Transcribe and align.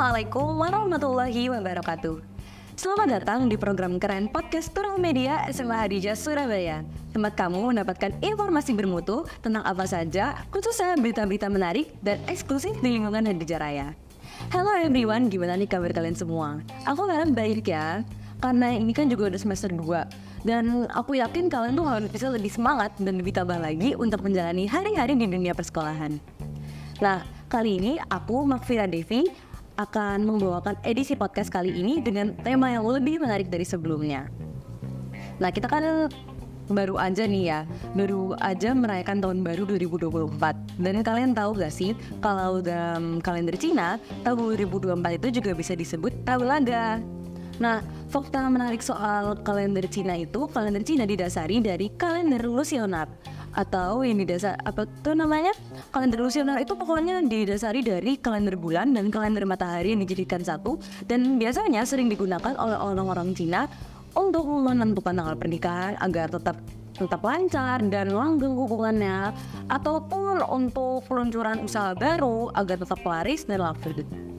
Assalamualaikum 0.00 0.56
warahmatullahi 0.56 1.52
wabarakatuh. 1.52 2.24
Selamat 2.72 3.20
datang 3.20 3.52
di 3.52 3.60
program 3.60 4.00
keren 4.00 4.32
podcast 4.32 4.72
Tural 4.72 4.96
Media 4.96 5.44
SMA 5.52 5.76
Hadijah 5.76 6.16
Surabaya. 6.16 6.80
Tempat 7.12 7.36
kamu 7.36 7.68
mendapatkan 7.68 8.08
informasi 8.24 8.72
bermutu 8.72 9.28
tentang 9.44 9.60
apa 9.60 9.84
saja, 9.84 10.40
khususnya 10.48 10.96
berita-berita 10.96 11.52
menarik 11.52 11.92
dan 12.00 12.16
eksklusif 12.32 12.80
di 12.80 12.96
lingkungan 12.96 13.28
Hadijah 13.28 13.60
Raya. 13.60 13.92
Hello 14.48 14.72
everyone, 14.72 15.28
gimana 15.28 15.52
nih 15.60 15.68
kabar 15.68 15.92
kalian 15.92 16.16
semua? 16.16 16.64
Aku 16.88 17.04
harap 17.04 17.36
baik 17.36 17.68
ya, 17.68 18.00
karena 18.40 18.72
ini 18.72 18.96
kan 18.96 19.04
juga 19.04 19.28
udah 19.28 19.40
semester 19.44 19.68
2 19.68 20.48
dan 20.48 20.88
aku 20.96 21.20
yakin 21.20 21.52
kalian 21.52 21.76
tuh 21.76 21.84
harus 21.84 22.08
bisa 22.08 22.32
lebih 22.32 22.48
semangat 22.48 22.96
dan 22.96 23.20
lebih 23.20 23.36
tabah 23.36 23.60
lagi 23.60 23.92
untuk 24.00 24.24
menjalani 24.24 24.64
hari-hari 24.64 25.12
di 25.12 25.28
dunia 25.28 25.52
persekolahan. 25.52 26.16
Nah, 27.04 27.20
kali 27.52 27.76
ini 27.76 27.92
aku 28.08 28.48
Makfira 28.48 28.88
Devi 28.88 29.49
akan 29.80 30.28
membawakan 30.28 30.76
edisi 30.84 31.16
podcast 31.16 31.48
kali 31.48 31.72
ini 31.72 32.04
dengan 32.04 32.36
tema 32.44 32.68
yang 32.68 32.84
lebih 32.84 33.20
menarik 33.20 33.48
dari 33.48 33.64
sebelumnya. 33.64 34.28
Nah, 35.40 35.48
kita 35.48 35.72
kan 35.72 36.12
baru 36.70 37.00
aja 37.00 37.24
nih 37.24 37.44
ya, 37.48 37.60
baru 37.96 38.36
aja 38.38 38.76
merayakan 38.76 39.18
tahun 39.24 39.38
baru 39.40 39.64
2024. 39.64 40.54
Dan 40.78 41.00
kalian 41.00 41.32
tahu 41.32 41.56
gak 41.56 41.72
sih, 41.72 41.96
kalau 42.20 42.60
dalam 42.60 43.18
kalender 43.24 43.56
Cina, 43.56 43.96
tahun 44.22 44.60
2024 44.68 45.18
itu 45.18 45.28
juga 45.40 45.50
bisa 45.56 45.72
disebut 45.72 46.12
tahun 46.28 46.46
laga. 46.46 47.00
Nah, 47.60 47.84
fakta 48.08 48.48
menarik 48.48 48.80
soal 48.80 49.36
kalender 49.44 49.84
Cina 49.88 50.16
itu, 50.16 50.48
kalender 50.48 50.80
Cina 50.80 51.04
didasari 51.04 51.60
dari 51.60 51.92
kalender 51.92 52.44
Lusionar 52.48 53.08
atau 53.54 54.06
yang 54.06 54.22
didasar 54.22 54.58
apa 54.62 54.86
tuh 55.02 55.18
namanya? 55.18 55.50
Kalender 55.90 56.22
lusioner 56.22 56.62
itu 56.62 56.74
pokoknya 56.78 57.22
didasari 57.26 57.82
dari 57.82 58.18
kalender 58.18 58.54
bulan 58.54 58.94
dan 58.94 59.10
kalender 59.10 59.42
matahari 59.46 59.94
yang 59.94 60.02
dijadikan 60.02 60.42
satu. 60.42 60.78
Dan 61.06 61.38
biasanya 61.40 61.82
sering 61.82 62.06
digunakan 62.06 62.54
oleh 62.54 62.78
orang-orang 62.78 63.34
Cina 63.34 63.66
untuk 64.14 64.46
menentukan 64.46 65.14
tanggal 65.14 65.36
pernikahan 65.38 65.94
agar 65.98 66.30
tetap 66.30 66.58
tetap 67.00 67.24
lancar 67.24 67.80
dan 67.88 68.12
langgeng 68.12 68.54
hubungannya. 68.54 69.32
Ataupun 69.72 70.44
untuk 70.46 71.08
peluncuran 71.08 71.64
usaha 71.64 71.96
baru 71.96 72.52
agar 72.54 72.76
tetap 72.78 73.00
laris 73.02 73.48
dan 73.48 73.64
laku. 73.64 74.29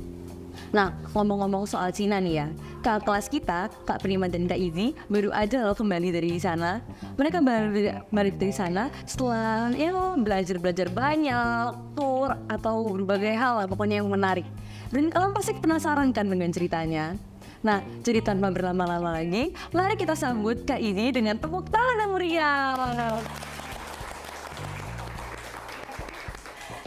Nah, 0.71 0.95
ngomong-ngomong 1.11 1.67
soal 1.67 1.91
Cina 1.91 2.23
nih 2.23 2.39
ya, 2.39 2.47
kakak 2.79 3.03
kelas 3.03 3.27
kita, 3.27 3.67
Kak 3.83 3.99
Prima 3.99 4.31
dan 4.31 4.47
Kak 4.47 4.55
Izi, 4.55 4.95
baru 5.11 5.27
aja 5.35 5.67
loh 5.67 5.75
kembali 5.75 6.15
dari 6.15 6.39
sana. 6.39 6.79
Mereka 7.19 7.43
baru 7.43 7.99
balik 8.07 8.39
dari 8.39 8.55
sana 8.55 8.87
setelah 9.03 9.67
ya 9.75 9.91
belajar-belajar 10.15 10.87
banyak, 10.95 11.75
tour 11.91 12.39
atau 12.47 12.87
berbagai 12.87 13.35
hal 13.35 13.59
lah 13.59 13.67
pokoknya 13.67 13.99
yang 13.99 14.07
menarik. 14.07 14.47
Dan 14.95 15.11
kalian 15.11 15.35
pasti 15.35 15.51
penasaran 15.59 16.15
kan 16.15 16.31
dengan 16.31 16.47
ceritanya. 16.55 17.19
Nah, 17.61 17.83
jadi 17.99 18.23
tanpa 18.23 18.47
berlama-lama 18.49 19.19
lagi, 19.19 19.51
mari 19.75 19.99
kita 19.99 20.15
sambut 20.15 20.63
Kak 20.63 20.79
Izi 20.79 21.11
dengan 21.11 21.35
tepuk 21.35 21.67
tangan 21.67 21.99
yang 21.99 22.11
meriah. 22.15 22.73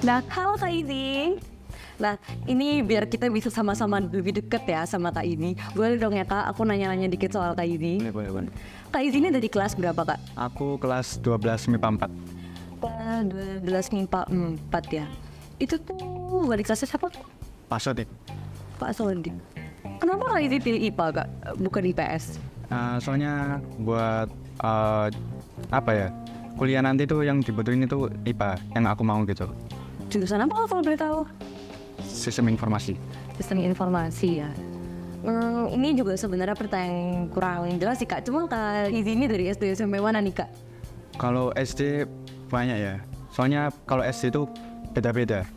Nah, 0.01 0.21
halo 0.33 0.57
Kak 0.57 0.73
Izi. 0.73 1.37
Nah, 1.95 2.19
ini 2.51 2.83
biar 2.83 3.07
kita 3.07 3.31
bisa 3.31 3.49
sama-sama 3.51 4.03
lebih 4.03 4.43
deket 4.43 4.67
ya 4.67 4.83
sama 4.83 5.15
Kak 5.15 5.23
ini. 5.23 5.55
Boleh 5.79 5.95
dong 5.95 6.15
ya 6.15 6.27
Kak, 6.27 6.51
aku 6.51 6.67
nanya-nanya 6.67 7.07
dikit 7.07 7.31
soal 7.31 7.55
Kak 7.55 7.67
ini. 7.67 8.03
Boleh, 8.03 8.13
boleh, 8.13 8.31
boleh. 8.43 8.51
Kak 8.91 9.03
ini 9.03 9.31
dari 9.31 9.47
kelas 9.47 9.79
berapa 9.79 10.03
Kak? 10.03 10.19
Aku 10.35 10.79
kelas 10.83 11.23
12 11.23 11.71
MIPA 11.71 11.89
4. 12.07 12.11
Uh, 12.85 13.21
12 13.63 13.95
MIPA 13.95 14.21
4 14.71 14.99
ya. 14.99 15.07
Itu 15.63 15.79
tuh 15.79 16.51
wali 16.51 16.67
kelasnya 16.67 16.91
siapa? 16.91 17.11
Pak 17.71 17.79
Sodik. 17.79 18.09
Pak 18.83 18.91
Sodik. 18.91 19.35
Kenapa 20.03 20.35
Kak 20.35 20.43
ini 20.43 20.59
pilih 20.59 20.81
IPA 20.91 21.07
Kak, 21.23 21.29
bukan 21.63 21.83
IPS? 21.95 22.43
Uh, 22.75 22.99
soalnya 22.99 23.63
buat 23.79 24.27
uh, 24.67 25.07
apa 25.71 25.91
ya? 25.95 26.09
Kuliah 26.55 26.83
nanti 26.83 27.03
tuh 27.03 27.27
yang 27.27 27.43
dibutuhin 27.43 27.83
itu 27.83 28.11
IPA 28.27 28.59
yang 28.79 28.87
aku 28.87 29.03
mau 29.03 29.23
gitu. 29.27 29.51
Jurusan 30.11 30.47
apa 30.47 30.55
kalau 30.67 30.83
boleh 30.83 30.99
tahu? 30.99 31.21
Sistem 32.05 32.53
informasi. 32.53 32.95
Sistem 33.37 33.65
informasi 33.65 34.45
ya. 34.45 34.51
Hmm, 35.25 35.73
ini 35.73 35.97
juga 35.97 36.21
sebenarnya 36.21 36.53
pertanyaan 36.53 37.33
kurang 37.33 37.81
jelas 37.81 37.97
sih 37.97 38.05
kak. 38.05 38.29
Cuma 38.29 38.45
kak 38.45 38.93
ini 38.93 39.25
dari 39.25 39.49
SD 39.49 39.73
SMP 39.73 39.97
mana 39.97 40.21
nih 40.21 40.45
kak? 40.45 40.51
Kalau 41.17 41.49
SD 41.57 42.05
banyak 42.53 42.77
ya. 42.77 42.95
Soalnya 43.33 43.73
kalau 43.89 44.05
SD 44.05 44.31
itu 44.37 44.45
beda-beda. 44.93 45.49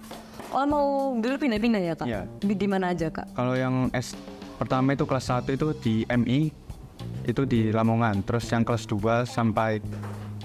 Oh 0.55 0.63
mau 0.63 1.11
dulu 1.19 1.35
pindah-pindah 1.35 1.81
ya 1.83 1.93
kak? 1.99 2.07
Iya. 2.07 2.23
Di, 2.39 2.55
di 2.55 2.67
mana 2.67 2.95
aja 2.95 3.11
kak? 3.11 3.27
Kalau 3.35 3.59
yang 3.59 3.91
S 3.91 4.15
pertama 4.55 4.95
itu 4.95 5.03
kelas 5.03 5.27
1 5.29 5.51
itu 5.51 5.67
di 5.83 5.95
MI 6.07 6.49
itu 7.27 7.43
di 7.43 7.69
Lamongan. 7.75 8.23
Terus 8.23 8.47
yang 8.47 8.63
kelas 8.63 8.87
2 8.87 9.27
sampai 9.27 9.83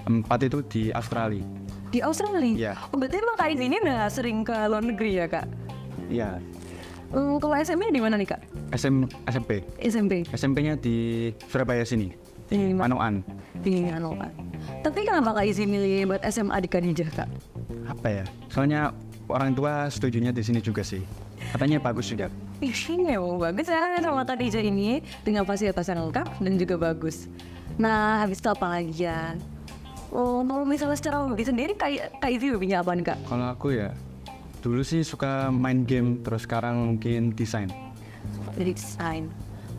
4 0.04 0.26
itu 0.50 0.58
di 0.66 0.82
Australia. 0.90 1.46
Di 1.94 2.02
Australia? 2.02 2.52
Iya. 2.58 2.72
Oh, 2.90 2.98
berarti 2.98 3.22
emang 3.22 3.36
kak 3.38 3.48
ini 3.54 3.76
udah 3.78 4.10
sering 4.10 4.42
ke 4.42 4.56
luar 4.66 4.82
negeri 4.82 5.10
ya 5.22 5.26
kak? 5.30 5.46
Iya. 6.12 6.30
Hmm, 7.12 7.36
kalau 7.40 7.56
SMP 7.60 7.88
di 7.92 8.00
mana 8.00 8.16
nih 8.16 8.28
kak? 8.36 8.40
SM, 8.72 9.04
SMP. 9.28 9.64
SMP. 9.80 10.12
SMP-nya 10.32 10.76
di 10.80 11.28
Surabaya 11.48 11.84
sini. 11.84 12.12
Di 12.48 12.72
Manoan. 12.72 13.24
Di 13.64 13.84
Manoan. 13.88 14.28
Tapi 14.84 15.08
kenapa 15.08 15.40
kak 15.40 15.44
Izzy 15.48 15.64
milih 15.64 16.08
buat 16.08 16.20
SMA 16.28 16.56
di 16.60 16.68
Kadijah 16.68 17.08
kak? 17.12 17.28
Apa 17.88 18.08
ya? 18.08 18.24
Soalnya 18.52 18.92
orang 19.28 19.56
tua 19.56 19.88
setujunya 19.88 20.32
di 20.32 20.40
sini 20.44 20.60
juga 20.60 20.84
sih. 20.84 21.00
Katanya 21.52 21.80
bagus 21.80 22.08
juga. 22.08 22.28
Mau 22.60 23.36
bagus 23.40 23.68
ya 23.68 24.00
sama 24.00 24.24
Kadijah 24.24 24.64
ini 24.64 25.04
dengan 25.24 25.44
fasilitas 25.44 25.88
yang 25.88 26.08
lengkap 26.08 26.28
dan 26.40 26.52
juga 26.56 26.76
bagus. 26.80 27.28
Nah 27.76 28.24
habis 28.24 28.40
itu 28.40 28.48
apa 28.48 28.68
lagi 28.68 29.04
ya? 29.04 29.36
Oh, 30.12 30.44
kalau 30.44 30.68
misalnya 30.68 30.96
secara 30.96 31.24
hobi 31.24 31.40
sendiri 31.40 31.72
kayak 31.72 32.20
Izzy 32.20 32.52
hobinya 32.52 32.84
apa 32.84 32.92
nih 32.92 33.04
kak? 33.04 33.18
Kalau 33.24 33.46
aku 33.48 33.72
ya, 33.72 33.96
dulu 34.62 34.86
sih 34.86 35.02
suka 35.02 35.50
main 35.50 35.82
game, 35.82 36.22
terus 36.22 36.46
sekarang 36.46 36.94
mungkin 36.94 37.34
desain. 37.34 37.66
Desain. 38.54 39.26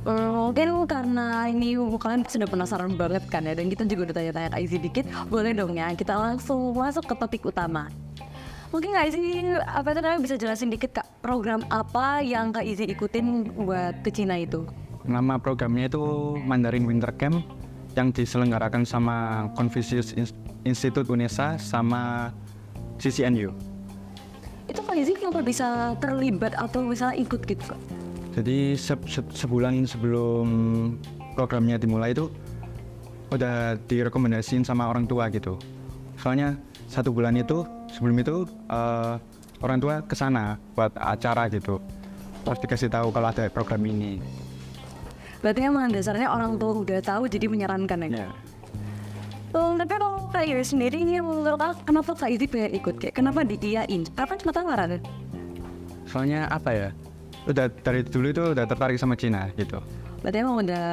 Hmm, 0.04 0.52
mungkin 0.52 0.84
karena 0.84 1.48
ini 1.48 1.80
kalian 1.80 2.28
sudah 2.28 2.44
penasaran 2.44 3.00
banget 3.00 3.24
kan 3.32 3.48
ya 3.48 3.56
dan 3.56 3.72
kita 3.72 3.88
juga 3.88 4.12
udah 4.12 4.16
tanya-tanya 4.20 4.50
Kak 4.52 4.62
Izzy 4.68 4.78
dikit. 4.84 5.06
Boleh 5.32 5.56
dong 5.56 5.80
ya 5.80 5.96
kita 5.96 6.20
langsung 6.20 6.76
masuk 6.76 7.08
ke 7.08 7.16
topik 7.16 7.48
utama. 7.48 7.88
Mungkin 8.76 8.92
Kak 8.92 9.06
Izzy 9.08 9.48
apa 9.64 9.96
itu 9.96 10.00
namanya? 10.04 10.20
Bisa 10.20 10.36
jelasin 10.36 10.68
dikit 10.68 10.92
Kak 10.92 11.08
program 11.24 11.64
apa 11.72 12.20
yang 12.20 12.52
Kak 12.52 12.68
Izzy 12.68 12.92
ikutin 12.92 13.56
buat 13.64 14.04
ke 14.04 14.12
Cina 14.12 14.36
itu? 14.36 14.68
Nama 15.08 15.40
programnya 15.40 15.88
itu 15.88 16.36
Mandarin 16.44 16.84
Winter 16.84 17.16
Camp 17.16 17.40
yang 17.96 18.12
diselenggarakan 18.12 18.84
sama 18.84 19.48
Confucius 19.56 20.12
Institute 20.68 21.08
UNESA 21.08 21.56
sama 21.64 22.36
CCNU 23.00 23.73
itu 24.68 24.80
Kak 24.80 24.96
Izzy 24.96 25.14
kenapa 25.18 25.44
bisa 25.44 25.98
terlibat 26.00 26.56
atau 26.56 26.84
misalnya 26.86 27.20
ikut 27.20 27.42
gitu 27.44 27.64
Kak? 27.68 27.80
Jadi 28.34 28.74
se 28.74 28.98
se 29.06 29.22
sebulan 29.22 29.86
sebelum 29.86 30.48
programnya 31.38 31.78
dimulai 31.78 32.16
itu 32.16 32.32
udah 33.30 33.78
direkomendasiin 33.90 34.66
sama 34.66 34.90
orang 34.90 35.06
tua 35.06 35.30
gitu. 35.30 35.58
Soalnya 36.18 36.58
satu 36.90 37.10
bulan 37.10 37.38
itu 37.38 37.66
sebelum 37.90 38.16
itu 38.22 38.46
uh, 38.70 39.18
orang 39.62 39.78
tua 39.82 39.96
ke 40.06 40.14
sana 40.14 40.58
buat 40.78 40.94
acara 40.98 41.50
gitu. 41.50 41.82
Terus 42.44 42.60
dikasih 42.60 42.90
tahu 42.92 43.08
kalau 43.10 43.32
ada 43.32 43.48
program 43.50 43.82
ini. 43.88 44.20
Berarti 45.44 45.60
emang 45.68 45.92
dasarnya 45.92 46.32
orang 46.32 46.56
tua 46.56 46.84
udah 46.84 47.00
tahu 47.04 47.28
jadi 47.28 47.52
menyarankan 47.52 48.08
ya? 48.08 48.28
Ya. 48.28 48.30
Oh, 49.54 49.78
tapi 49.78 49.94
Kak 50.34 50.50
Izzy 50.50 50.66
sendiri 50.74 51.06
ini 51.06 51.22
menurut 51.22 51.62
Kak, 51.62 51.86
kenapa 51.86 52.18
Kak 52.18 52.34
Izzy 52.34 52.50
pengen 52.50 52.74
ikut 52.74 52.98
kayak 52.98 53.14
kenapa 53.22 53.46
diiyain? 53.46 54.02
Apa 54.18 54.34
cuma 54.42 54.50
tawaran? 54.50 54.98
Soalnya 56.10 56.50
apa 56.50 56.74
ya? 56.74 56.90
Udah 57.46 57.70
dari 57.70 58.02
dulu 58.02 58.34
itu 58.34 58.44
udah 58.58 58.66
tertarik 58.66 58.98
sama 58.98 59.14
Cina 59.14 59.54
gitu. 59.54 59.78
Berarti 60.26 60.38
emang 60.42 60.66
udah 60.66 60.86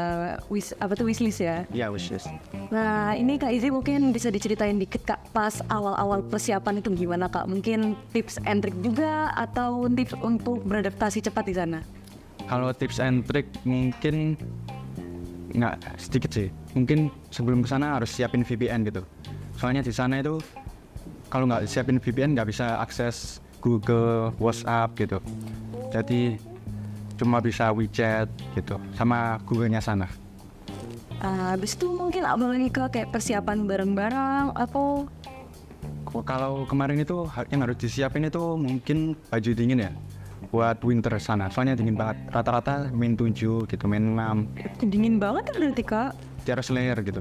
wis 0.52 0.76
apa 0.76 0.92
tuh 0.92 1.08
wishlist 1.08 1.40
ya? 1.40 1.64
Iya 1.72 1.88
wishlist. 1.88 2.28
Nah 2.68 3.16
ini 3.16 3.40
Kak 3.40 3.56
Izzy 3.56 3.72
mungkin 3.72 4.12
bisa 4.12 4.28
diceritain 4.28 4.76
dikit 4.76 5.08
Kak 5.08 5.32
pas 5.32 5.64
awal-awal 5.72 6.20
persiapan 6.20 6.84
itu 6.84 6.92
gimana 6.92 7.32
Kak? 7.32 7.48
Mungkin 7.48 7.96
tips 8.12 8.44
and 8.44 8.60
trick 8.60 8.76
juga 8.84 9.32
atau 9.40 9.88
tips 9.88 10.20
untuk 10.20 10.60
beradaptasi 10.68 11.24
cepat 11.24 11.48
di 11.48 11.54
sana? 11.56 11.80
Kalau 12.44 12.76
tips 12.76 13.00
and 13.00 13.24
trick 13.24 13.48
mungkin 13.64 14.36
nggak 15.54 15.74
sedikit 15.98 16.30
sih. 16.30 16.48
Mungkin 16.74 17.10
sebelum 17.30 17.62
ke 17.64 17.68
sana 17.68 17.98
harus 17.98 18.10
siapin 18.10 18.46
VPN 18.46 18.86
gitu. 18.86 19.02
Soalnya 19.58 19.84
di 19.84 19.92
sana 19.92 20.22
itu 20.22 20.40
kalau 21.30 21.46
nggak 21.46 21.66
siapin 21.70 22.02
VPN 22.02 22.34
nggak 22.34 22.48
bisa 22.50 22.82
akses 22.82 23.38
Google, 23.60 24.32
WhatsApp 24.40 24.96
gitu. 24.96 25.18
Jadi 25.92 26.40
cuma 27.20 27.36
bisa 27.44 27.68
WeChat 27.68 28.32
gitu 28.56 28.80
sama 28.96 29.36
Google-nya 29.44 29.84
sana. 29.84 30.08
Uh, 31.20 31.52
habis 31.52 31.76
itu 31.76 31.84
mungkin 31.84 32.24
abang 32.24 32.48
lagi 32.56 32.72
ke 32.72 32.80
kayak 32.88 33.12
persiapan 33.12 33.68
bareng-bareng 33.68 34.56
atau 34.56 35.04
Kalau 36.10 36.66
kemarin 36.66 36.98
itu 36.98 37.22
yang 37.54 37.62
harus 37.62 37.78
disiapin 37.78 38.26
itu 38.26 38.42
mungkin 38.58 39.14
baju 39.30 39.50
dingin 39.54 39.86
ya. 39.86 39.92
Buat 40.48 40.80
winter 40.80 41.12
sana 41.20 41.52
soalnya 41.52 41.76
dingin 41.76 41.94
banget 41.94 42.16
rata-rata 42.32 42.88
min 42.90 43.12
7 43.14 43.68
gitu 43.68 43.84
min 43.84 44.16
6 44.16 44.88
Dingin 44.88 45.20
banget 45.20 45.52
kan 45.52 45.54
berarti 45.60 45.84
kak. 45.84 46.10
di 46.40 46.50
atas 46.50 46.72
layer 46.72 46.96
gitu 47.00 47.20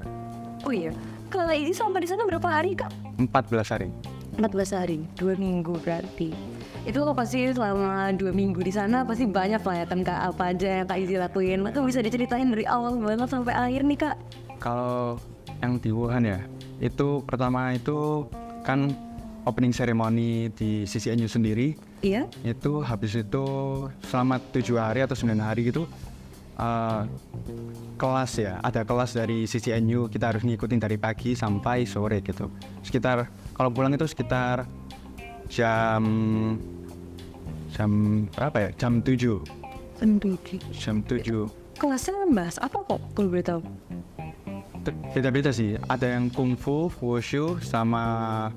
Oh 0.60 0.76
iya. 0.76 0.92
Kalau 1.28 1.56
ini 1.56 1.72
sampai 1.72 2.04
di 2.04 2.10
sana 2.10 2.28
berapa 2.28 2.44
hari 2.44 2.76
kak? 2.76 2.92
14 3.16 3.30
hari 3.72 3.88
14 4.36 4.72
hari, 4.72 5.00
dua 5.16 5.36
minggu 5.36 5.76
berarti. 5.84 6.32
Itu 6.84 7.04
kok 7.04 7.12
pasti 7.12 7.52
selama 7.52 8.12
dua 8.16 8.32
minggu 8.32 8.60
di 8.60 8.72
sana 8.72 9.04
pasti 9.04 9.24
banyak 9.24 9.60
lah 9.60 9.76
ya 9.84 9.86
kan 9.86 10.00
kak 10.00 10.20
apa 10.32 10.44
aja 10.52 10.70
yang 10.80 10.88
kak 10.88 11.00
Izzy 11.00 11.16
lakuin. 11.16 11.60
Maka 11.60 11.80
bisa 11.80 12.00
diceritain 12.00 12.48
dari 12.48 12.64
awal 12.64 12.96
banget 13.00 13.28
sampai 13.28 13.52
akhir 13.52 13.84
nih 13.84 14.00
kak. 14.00 14.16
kalau 14.58 15.16
yang 15.60 15.76
di 15.76 15.92
Wuhan 15.92 16.24
ya 16.24 16.40
itu 16.80 17.20
pertama 17.24 17.72
itu 17.72 18.28
kan 18.64 18.92
opening 19.48 19.72
ceremony 19.72 20.50
di 20.52 20.84
CCNU 20.84 21.28
sendiri. 21.30 21.76
Iya. 22.00 22.32
itu 22.48 22.80
habis 22.80 23.12
itu 23.12 23.46
selama 24.08 24.40
tujuh 24.56 24.80
hari 24.80 25.04
atau 25.04 25.20
9 25.20 25.36
hari 25.36 25.68
gitu 25.68 25.84
eh, 26.56 27.02
kelas 28.00 28.32
ya 28.40 28.64
ada 28.64 28.88
kelas 28.88 29.20
dari 29.20 29.44
CCNU 29.44 30.08
kita 30.08 30.32
harus 30.32 30.48
ngikutin 30.48 30.80
dari 30.80 30.96
pagi 30.96 31.36
sampai 31.36 31.84
sore 31.84 32.24
gitu. 32.24 32.48
Sekitar 32.84 33.28
kalau 33.52 33.68
pulang 33.68 33.92
itu 33.92 34.08
sekitar 34.08 34.64
jam 35.52 36.04
jam 37.76 37.92
berapa 38.32 38.58
ya? 38.64 38.70
Jam 38.80 39.04
7 39.04 39.44
jam 40.72 41.04
7 41.04 41.52
Kelasnya 41.80 42.28
bahas 42.32 42.60
apa 42.60 42.76
kok 42.84 43.00
kalau 43.16 43.28
boleh 43.32 43.44
tahu? 43.44 43.64
beda-beda 45.14 45.52
sih. 45.54 45.76
Ada 45.88 46.18
yang 46.18 46.32
kungfu 46.32 46.92
wushu 47.02 47.60
sama 47.62 48.50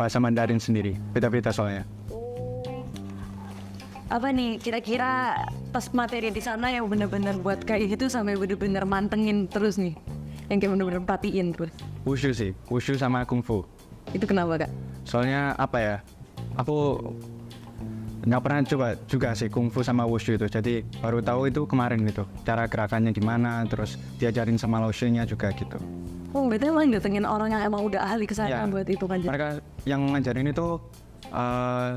bahasa 0.00 0.16
Mandarin 0.16 0.56
sendiri 0.56 0.96
beda-beda 1.12 1.52
soalnya 1.52 1.84
Apa 4.10 4.32
nih 4.34 4.58
kira-kira 4.58 5.38
pas 5.70 5.86
materi 5.94 6.34
di 6.34 6.42
sana 6.42 6.66
yang 6.72 6.90
bener-bener 6.90 7.36
buat 7.38 7.62
kayak 7.62 7.94
gitu 7.94 8.10
sampai 8.10 8.34
bener-bener 8.34 8.82
mantengin 8.82 9.46
terus 9.46 9.78
nih? 9.78 9.94
Yang 10.50 10.66
kayak 10.66 10.72
bener-bener 10.74 11.02
perhatiin 11.06 11.54
terus. 11.54 11.70
wushu 12.02 12.34
sih 12.34 12.50
wushu 12.66 12.98
sama 12.98 13.22
kungfu 13.22 13.62
Itu 14.10 14.26
kenapa 14.26 14.66
kak? 14.66 14.70
soalnya 15.06 15.54
apa 15.54 15.78
ya 15.78 15.96
aku 16.58 16.98
nggak 18.20 18.40
pernah 18.40 18.60
coba 18.62 18.86
juga 19.04 19.32
sih 19.32 19.48
kungfu 19.48 19.80
sama 19.80 20.04
wushu 20.04 20.36
itu 20.36 20.44
jadi 20.44 20.84
baru 21.00 21.20
tahu 21.20 21.48
itu 21.48 21.64
kemarin 21.64 22.04
gitu 22.04 22.28
cara 22.42 22.68
gerakannya 22.68 23.10
gimana 23.10 23.64
terus 23.64 23.96
diajarin 24.16 24.54
sama 24.54 24.76
lotionnya 24.78 25.24
juga 25.24 25.48
gitu 25.52 25.80
Oh, 26.30 26.46
berarti 26.46 26.70
emang 26.70 26.94
datengin 26.94 27.26
orang 27.26 27.50
yang 27.50 27.62
emang 27.64 27.82
udah 27.82 28.06
ahli 28.06 28.22
ke 28.22 28.30
sana 28.30 28.46
Ya. 28.46 28.62
buat 28.62 28.86
itu 28.86 29.02
kan? 29.02 29.18
mereka 29.18 29.58
yang 29.82 30.14
ngajarin 30.14 30.46
itu 30.46 30.78
eh, 31.26 31.90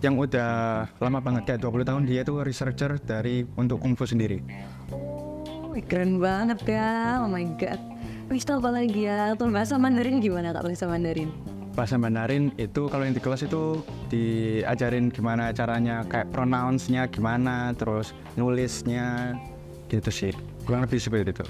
yang 0.00 0.14
udah 0.16 0.50
lama 0.96 1.18
banget 1.18 1.42
kayak 1.44 1.60
20 1.60 1.84
tahun 1.84 2.02
dia 2.06 2.22
tuh 2.22 2.40
researcher 2.40 2.96
dari 2.96 3.44
untuk 3.54 3.76
kungfu 3.76 4.06
sendiri 4.06 4.40
Oh, 4.88 5.76
keren 5.84 6.16
banget 6.16 6.64
ya. 6.64 7.20
Oh 7.20 7.28
my 7.28 7.44
god. 7.54 7.76
Wis 8.28 8.44
apa 8.44 8.68
lagi 8.68 9.04
ya? 9.04 9.36
Tuh 9.36 9.48
bahasa 9.48 9.76
Mandarin 9.76 10.16
gimana 10.18 10.50
kak 10.50 10.64
bahasa 10.64 10.88
Mandarin? 10.88 11.28
Bahasa 11.78 11.94
Mandarin 11.94 12.50
itu 12.58 12.90
kalau 12.90 13.06
yang 13.06 13.14
di 13.14 13.22
kelas 13.22 13.46
itu 13.46 13.86
diajarin 14.10 15.14
gimana 15.14 15.54
caranya 15.54 16.02
kayak 16.10 16.34
pronounce-nya 16.34 17.06
gimana 17.06 17.70
terus 17.78 18.10
nulisnya 18.34 19.38
gitu 19.86 20.10
sih 20.10 20.34
kurang 20.66 20.82
lebih 20.82 20.98
seperti 20.98 21.38
itu 21.38 21.46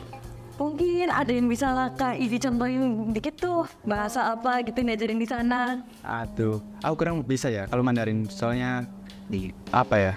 Mungkin 0.58 1.06
ada 1.06 1.30
yang 1.30 1.46
bisa 1.46 1.70
lah 1.70 1.94
kak 1.94 2.18
Izzy 2.18 2.42
contohin 2.42 3.14
dikit 3.14 3.38
tuh 3.38 3.62
bahasa 3.86 4.34
apa 4.34 4.58
gitu 4.66 4.82
diajarin 4.82 5.22
di 5.22 5.28
sana. 5.30 5.86
Aduh, 6.02 6.58
aku 6.82 6.94
kurang 6.98 7.22
bisa 7.22 7.46
ya 7.46 7.70
kalau 7.70 7.86
Mandarin 7.86 8.26
soalnya 8.26 8.82
di 9.30 9.54
apa 9.70 9.94
ya? 9.94 10.14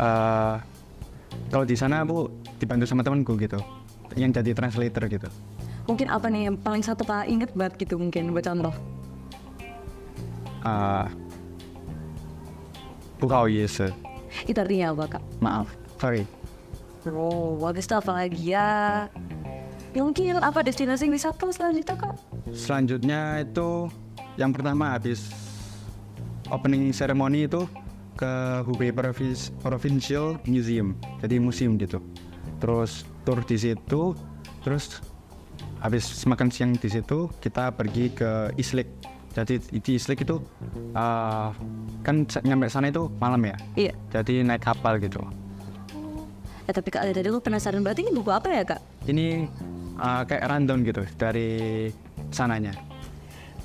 eh 0.00 0.56
kalau 1.52 1.68
di 1.68 1.76
sana 1.76 2.00
aku 2.00 2.32
dibantu 2.56 2.88
sama 2.88 3.04
temanku 3.04 3.36
gitu, 3.36 3.60
yang 4.16 4.32
jadi 4.32 4.56
translator 4.56 5.04
gitu. 5.04 5.28
Mungkin 5.84 6.08
apa 6.08 6.32
nih 6.32 6.48
yang 6.48 6.56
paling 6.56 6.80
satu 6.80 7.04
kak 7.04 7.28
inget 7.28 7.52
banget 7.52 7.76
gitu 7.84 8.00
mungkin 8.00 8.32
buat 8.32 8.48
contoh. 8.48 8.95
Ah, 10.66 11.06
Bukau 13.22 13.46
yes, 13.46 13.78
Itu 14.50 14.58
artinya 14.58 14.90
apa 14.90 15.14
kak? 15.14 15.22
maaf, 15.38 15.70
sorry. 16.02 16.26
Oh, 17.06 17.54
bagus 17.54 17.86
tuh 17.86 18.02
apa 18.02 18.26
lagi 18.26 18.50
ya? 18.50 19.06
Mungkin 19.94 20.42
apa 20.42 20.66
destinasi 20.66 21.06
wisata 21.06 21.46
selanjutnya 21.54 21.94
kak? 21.94 22.18
Selanjutnya 22.50 23.46
itu 23.46 23.86
yang 24.34 24.50
pertama 24.50 24.90
habis 24.98 25.30
opening 26.50 26.90
ceremony 26.90 27.46
itu 27.46 27.62
ke 28.18 28.66
Hubei 28.66 28.90
Provincial 29.62 30.34
Museum, 30.50 30.98
jadi 31.22 31.38
museum 31.38 31.78
gitu. 31.78 32.02
Terus 32.58 33.06
tour 33.22 33.38
di 33.46 33.54
situ, 33.54 34.18
terus 34.66 34.98
habis 35.78 36.10
makan 36.26 36.50
siang 36.50 36.74
di 36.74 36.90
situ 36.90 37.30
kita 37.38 37.70
pergi 37.70 38.10
ke 38.10 38.50
Islik. 38.58 39.14
Jadi 39.36 39.60
di 39.60 40.00
Islik 40.00 40.24
itu 40.24 40.40
uh, 40.96 41.52
kan 42.00 42.24
nyampe 42.40 42.72
sana 42.72 42.88
itu 42.88 43.12
malam 43.20 43.44
ya, 43.44 43.56
Iya. 43.76 43.92
jadi 44.08 44.40
naik 44.40 44.64
kapal 44.64 44.96
gitu. 44.96 45.20
Eh 46.64 46.72
tapi 46.72 46.88
kak 46.88 47.04
tadi 47.04 47.28
aku 47.28 47.44
penasaran 47.44 47.84
berarti 47.84 48.08
ini 48.08 48.16
buku 48.16 48.32
apa 48.32 48.48
ya 48.48 48.64
kak? 48.64 48.80
Ini 49.04 49.44
uh, 50.00 50.24
kayak 50.24 50.40
rundown 50.48 50.80
gitu 50.88 51.04
dari 51.20 51.92
sananya. 52.32 52.72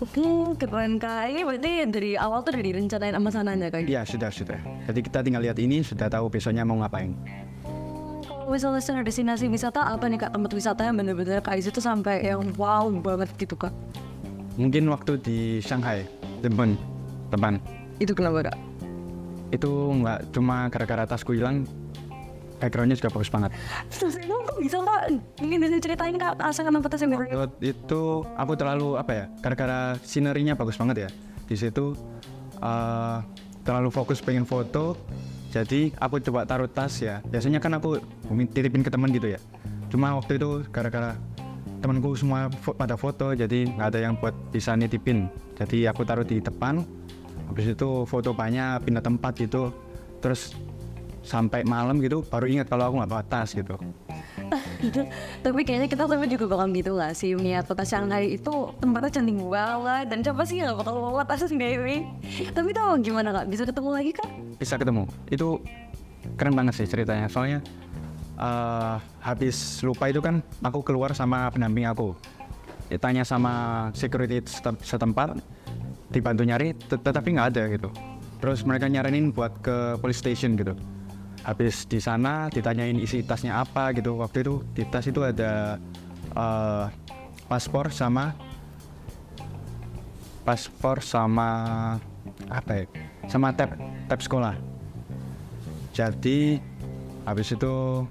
Hmm, 0.01 0.59
keren 0.59 0.99
kak. 0.99 1.31
Ini 1.31 1.41
berarti 1.47 1.71
dari 1.87 2.11
awal 2.19 2.43
tuh 2.43 2.51
udah 2.51 2.65
direncanain 2.67 3.15
sama 3.15 3.29
sananya 3.31 3.71
kak? 3.71 3.87
Iya 3.87 4.03
sudah 4.03 4.27
sudah. 4.27 4.59
Jadi 4.91 4.99
kita 5.07 5.23
tinggal 5.23 5.39
lihat 5.39 5.55
ini 5.55 5.79
sudah 5.87 6.11
tahu 6.11 6.27
besoknya 6.27 6.67
mau 6.67 6.83
ngapain. 6.83 7.15
Kalau 8.27 8.51
misalnya 8.51 8.83
secara 8.83 9.07
destinasi 9.07 9.47
wisata 9.47 9.87
apa 9.87 10.11
nih 10.11 10.27
kak 10.27 10.35
tempat 10.35 10.51
wisata 10.51 10.81
yang 10.83 10.99
bener-bener 10.99 11.39
kak 11.39 11.55
tuh 11.71 11.79
sampai 11.79 12.27
yang 12.27 12.43
wow 12.59 12.91
banget 12.91 13.31
gitu 13.39 13.55
kak? 13.55 13.71
Mungkin 14.59 14.83
waktu 14.91 15.15
di 15.21 15.37
Shanghai, 15.63 16.03
teman 16.43 16.75
teman 17.31 17.59
Itu 18.01 18.11
kenapa 18.11 18.51
kak? 18.51 18.57
itu 19.51 19.67
nggak 19.67 20.31
cuma 20.31 20.71
gara-gara 20.71 21.03
tasku 21.03 21.35
hilang, 21.35 21.67
backgroundnya 22.63 22.95
juga 22.95 23.11
bagus 23.11 23.27
banget. 23.27 23.51
Terus 23.91 24.15
itu 24.15 24.31
kok 24.31 24.57
bisa 24.63 24.79
kak? 24.79 25.03
Mungkin 25.43 25.57
bisa 25.59 25.75
ceritain 25.83 26.15
kak 26.15 26.39
asal 26.39 26.63
kenapa 26.63 26.87
tas 26.87 27.03
yang 27.03 27.19
itu 27.59 28.03
aku 28.23 28.53
terlalu 28.55 28.95
apa 28.95 29.11
ya? 29.11 29.25
Gara-gara 29.43 29.99
sinerinya 30.07 30.55
bagus 30.55 30.79
banget 30.79 31.03
ya. 31.03 31.09
Di 31.51 31.59
situ 31.59 31.99
eh, 32.63 33.17
terlalu 33.67 33.91
fokus 33.91 34.23
pengen 34.23 34.47
foto, 34.47 34.95
jadi 35.51 35.91
aku 35.99 36.23
coba 36.23 36.47
taruh 36.47 36.71
tas 36.71 36.95
ya. 37.03 37.19
Biasanya 37.27 37.59
kan 37.59 37.75
aku 37.75 37.99
titipin 38.55 38.87
ke 38.87 38.89
teman 38.89 39.11
gitu 39.11 39.35
ya. 39.35 39.39
Cuma 39.91 40.15
waktu 40.15 40.39
itu 40.39 40.63
gara-gara 40.71 41.19
temanku 41.81 42.13
semua 42.13 42.47
fo- 42.61 42.77
pada 42.77 42.93
foto, 42.93 43.33
jadi 43.33 43.65
nggak 43.67 43.87
ada 43.91 43.99
yang 43.99 44.13
buat 44.15 44.33
bisa 44.53 44.77
nitipin. 44.77 45.25
Jadi 45.57 45.89
aku 45.89 46.05
taruh 46.05 46.23
di 46.23 46.37
depan. 46.37 46.85
Habis 47.49 47.73
itu 47.73 47.89
foto 48.05 48.31
banyak 48.31 48.85
pindah 48.85 49.03
tempat 49.03 49.35
gitu. 49.35 49.73
Terus 50.21 50.53
sampai 51.21 51.61
malam 51.61 52.01
gitu 52.01 52.25
baru 52.25 52.49
ingat 52.49 52.65
kalau 52.65 52.89
aku 52.89 52.95
nggak 52.97 53.11
bawa 53.11 53.23
tas 53.25 53.53
gitu. 53.53 53.77
Tapi 55.45 55.59
kayaknya 55.63 55.87
kita 55.87 56.09
sama 56.09 56.27
juga 56.27 56.43
bakal 56.49 56.67
gitu 56.75 56.99
gak 56.99 57.15
sih 57.15 57.31
Niat 57.37 57.63
kota 57.63 57.87
Shanghai 57.87 58.35
itu 58.35 58.51
tempatnya 58.83 59.07
cantik 59.07 59.37
banget 59.39 60.05
Dan 60.11 60.19
coba 60.27 60.41
sih 60.43 60.59
gak 60.59 60.75
bakal 60.75 60.99
bawa 60.99 61.23
tas 61.23 61.45
sendiri 61.45 62.03
Tapi 62.57 62.69
tau 62.75 62.99
gimana 62.99 63.31
kak? 63.31 63.45
Bisa 63.47 63.63
ketemu 63.63 63.89
lagi 63.95 64.11
kak? 64.11 64.27
bisa 64.59 64.75
ketemu 64.75 65.07
itu 65.31 65.57
keren 66.35 66.53
banget 66.53 66.77
sih 66.77 66.85
ceritanya 66.85 67.25
soalnya 67.25 67.63
eh, 68.41 68.95
habis 69.21 69.79
lupa 69.85 70.09
itu 70.09 70.17
kan 70.19 70.41
aku 70.65 70.81
keluar 70.81 71.13
sama 71.13 71.47
pendamping 71.53 71.85
aku. 71.85 72.17
Ditanya 72.89 73.23
sama 73.23 73.87
security 73.95 74.43
setem- 74.43 74.81
setempat 74.81 75.39
dibantu 76.11 76.43
nyari 76.43 76.75
tet- 76.75 76.99
tetapi 76.99 77.37
nggak 77.37 77.49
ada 77.55 77.63
gitu. 77.71 77.89
Terus 78.41 78.65
mereka 78.65 78.89
nyaranin 78.89 79.29
buat 79.31 79.53
ke 79.61 80.01
police 80.01 80.19
station 80.19 80.57
gitu. 80.57 80.73
Habis 81.45 81.85
di 81.87 82.01
sana 82.01 82.49
ditanyain 82.51 82.97
isi 82.99 83.23
tasnya 83.23 83.61
apa 83.61 83.93
gitu. 83.95 84.17
Waktu 84.19 84.43
itu 84.43 84.53
di 84.75 84.83
tas 84.89 85.05
itu 85.07 85.21
ada 85.23 85.77
eh, 86.35 86.85
paspor 87.47 87.93
sama 87.93 88.33
paspor 90.41 91.05
sama 91.05 91.49
apa 92.49 92.71
ya? 92.73 92.85
Sama 93.29 93.53
tab 93.53 93.77
tab 94.09 94.19
sekolah. 94.19 94.57
Jadi 95.93 96.57
habis 97.23 97.53
itu 97.53 98.03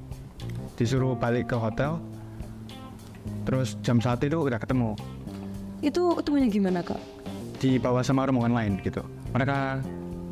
disuruh 0.81 1.13
balik 1.13 1.53
ke 1.53 1.57
hotel 1.61 2.01
terus 3.45 3.77
jam 3.85 4.01
satu 4.01 4.25
itu 4.25 4.39
udah 4.41 4.57
ketemu 4.57 4.97
Itu 5.85 6.17
ketemunya 6.17 6.49
gimana 6.49 6.81
kak? 6.81 6.97
dibawa 7.61 8.01
sama 8.01 8.25
rombongan 8.25 8.57
lain 8.57 8.73
gitu 8.81 9.05
mereka 9.37 9.85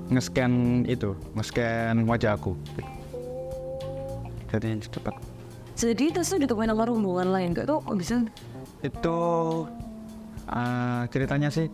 nge-scan 0.08 0.84
itu 0.88 1.12
nge-scan 1.36 2.08
wajah 2.08 2.40
aku 2.40 2.56
gitu. 2.72 2.82
jadi 4.48 4.80
cepat 4.88 5.14
Jadi 5.78 6.10
tas 6.10 6.26
tuh 6.26 6.40
ditemuin 6.42 6.72
sama 6.72 6.88
rombongan 6.88 7.28
lain 7.28 7.50
kak? 7.52 7.68
Itu 7.68 7.76
bisa? 7.94 8.16
itu 8.80 9.18
ah, 10.48 11.04
ceritanya 11.12 11.52
sih 11.52 11.68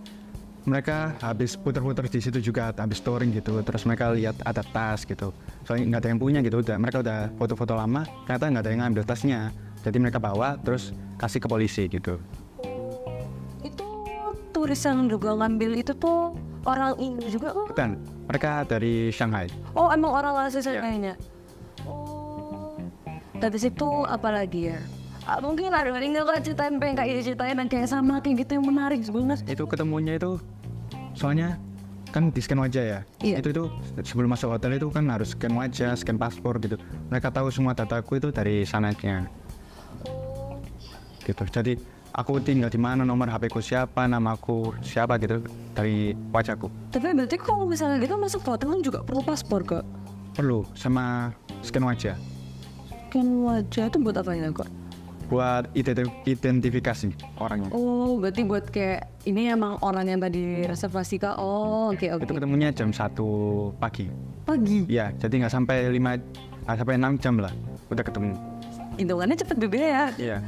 mereka 0.64 1.12
habis 1.20 1.60
puter-puter 1.60 2.08
di 2.08 2.20
situ 2.24 2.40
juga 2.40 2.72
habis 2.72 3.00
touring 3.04 3.36
gitu 3.36 3.60
terus 3.60 3.84
mereka 3.84 4.12
lihat 4.16 4.36
ada 4.48 4.64
tas 4.64 5.04
gitu 5.04 5.30
soalnya 5.68 5.84
nggak 5.92 6.00
ada 6.00 6.08
yang 6.08 6.20
punya 6.20 6.38
gitu 6.40 6.64
udah 6.64 6.76
mereka 6.80 7.04
udah 7.04 7.28
foto-foto 7.36 7.76
lama 7.76 8.08
ternyata 8.24 8.44
nggak 8.48 8.62
ada 8.64 8.70
yang 8.72 8.80
ngambil 8.88 9.02
tasnya 9.04 9.40
jadi 9.84 9.96
mereka 10.00 10.16
bawa 10.16 10.56
terus 10.64 10.96
kasih 11.20 11.44
ke 11.44 11.48
polisi 11.48 11.84
gitu 11.92 12.16
Itu 13.60 13.86
turis 14.56 14.80
yang 14.88 15.04
juga 15.12 15.36
ngambil 15.36 15.84
itu 15.84 15.92
tuh 15.92 16.32
orang 16.64 16.96
Indo 16.96 17.28
juga 17.28 17.52
oh. 17.52 17.68
bukan 17.68 18.00
mereka 18.24 18.64
dari 18.64 19.12
Shanghai 19.12 19.52
Oh 19.76 19.92
emang 19.92 20.16
orang 20.16 20.48
asli 20.48 20.64
Ya. 20.64 20.80
kayaknya. 20.80 21.14
Oh. 21.84 22.80
Habis 23.36 23.68
itu 23.68 23.88
apa 24.08 24.32
lagi 24.32 24.72
ya? 24.72 24.80
Ah, 25.28 25.40
mungkin 25.40 25.68
ada 25.68 25.92
yang 25.92 26.16
nggak 26.16 26.40
ceritain 26.44 26.76
pengen 26.80 26.96
kayak 26.96 27.20
ceritain 27.24 27.56
dan 27.56 27.68
kayak 27.68 27.88
sama 27.88 28.20
kayak 28.24 28.44
gitu 28.44 28.60
yang 28.60 28.64
menarik 28.64 29.00
banget. 29.04 29.40
itu 29.44 29.64
ketemunya 29.68 30.16
itu 30.16 30.36
soalnya 31.14 31.56
kan 32.10 32.30
di 32.30 32.38
scan 32.38 32.58
wajah 32.58 32.84
ya 32.84 33.00
Iya. 33.20 33.42
itu 33.42 33.48
itu 33.50 33.64
sebelum 34.04 34.30
masuk 34.30 34.50
hotel 34.50 34.76
itu 34.76 34.86
kan 34.88 35.02
harus 35.08 35.34
scan 35.34 35.50
wajah 35.50 35.94
scan 35.94 36.14
paspor 36.14 36.58
gitu 36.58 36.78
mereka 37.08 37.30
tahu 37.30 37.50
semua 37.50 37.72
dataku 37.72 38.18
itu 38.18 38.30
dari 38.30 38.62
sananya 38.62 39.26
gitu 41.24 41.42
jadi 41.48 41.74
aku 42.12 42.38
tinggal 42.38 42.68
di 42.68 42.76
mana 42.76 43.02
nomor 43.02 43.26
HP 43.26 43.48
ku 43.48 43.58
siapa 43.58 44.04
namaku 44.04 44.76
siapa 44.78 45.16
gitu 45.16 45.42
dari 45.72 46.14
wajahku 46.28 46.68
Tapi 46.92 47.10
berarti 47.10 47.36
kalau 47.36 47.64
misalnya 47.64 47.98
gitu 47.98 48.14
masuk 48.14 48.44
hotel 48.44 48.70
kan 48.70 48.80
juga 48.80 48.98
perlu 49.02 49.24
paspor 49.24 49.64
kok. 49.64 49.82
perlu 50.34 50.62
sama 50.74 51.32
scan 51.60 51.82
wajah 51.82 52.14
Kan 53.08 53.26
wajah 53.40 53.86
itu 53.86 53.96
buat 53.96 54.18
apa 54.18 54.34
ya 54.34 54.50
kok? 54.50 54.66
Buat 55.26 55.72
identi- 55.72 56.08
identifikasi 56.26 57.08
orangnya 57.36 57.70
Oh, 57.70 58.16
berarti 58.16 58.42
buat 58.42 58.68
kayak 58.68 59.24
ini 59.24 59.48
emang 59.48 59.80
orang 59.80 60.04
yang 60.06 60.20
tadi 60.20 60.62
reservasi 60.62 61.16
kak. 61.16 61.36
Oh, 61.36 61.90
oke 61.90 62.06
oke. 62.10 62.22
itu 62.22 62.32
ketemunya 62.34 62.68
jam 62.70 62.88
1 62.88 63.16
pagi 63.74 64.06
Pagi. 64.44 64.84
ya 64.86 65.08
jadi 65.14 65.34
nggak 65.40 65.52
sampai 65.52 65.88
5 65.88 66.20
nggak 66.62 66.76
sampai 66.76 66.94
6 66.96 67.16
jam 67.18 67.34
lah 67.38 67.52
udah 67.88 68.04
ketemu 68.04 68.32
Hitungannya 68.94 69.34
cepet 69.34 69.56
juga 69.58 69.78
ya. 69.80 70.04
iya 70.16 70.38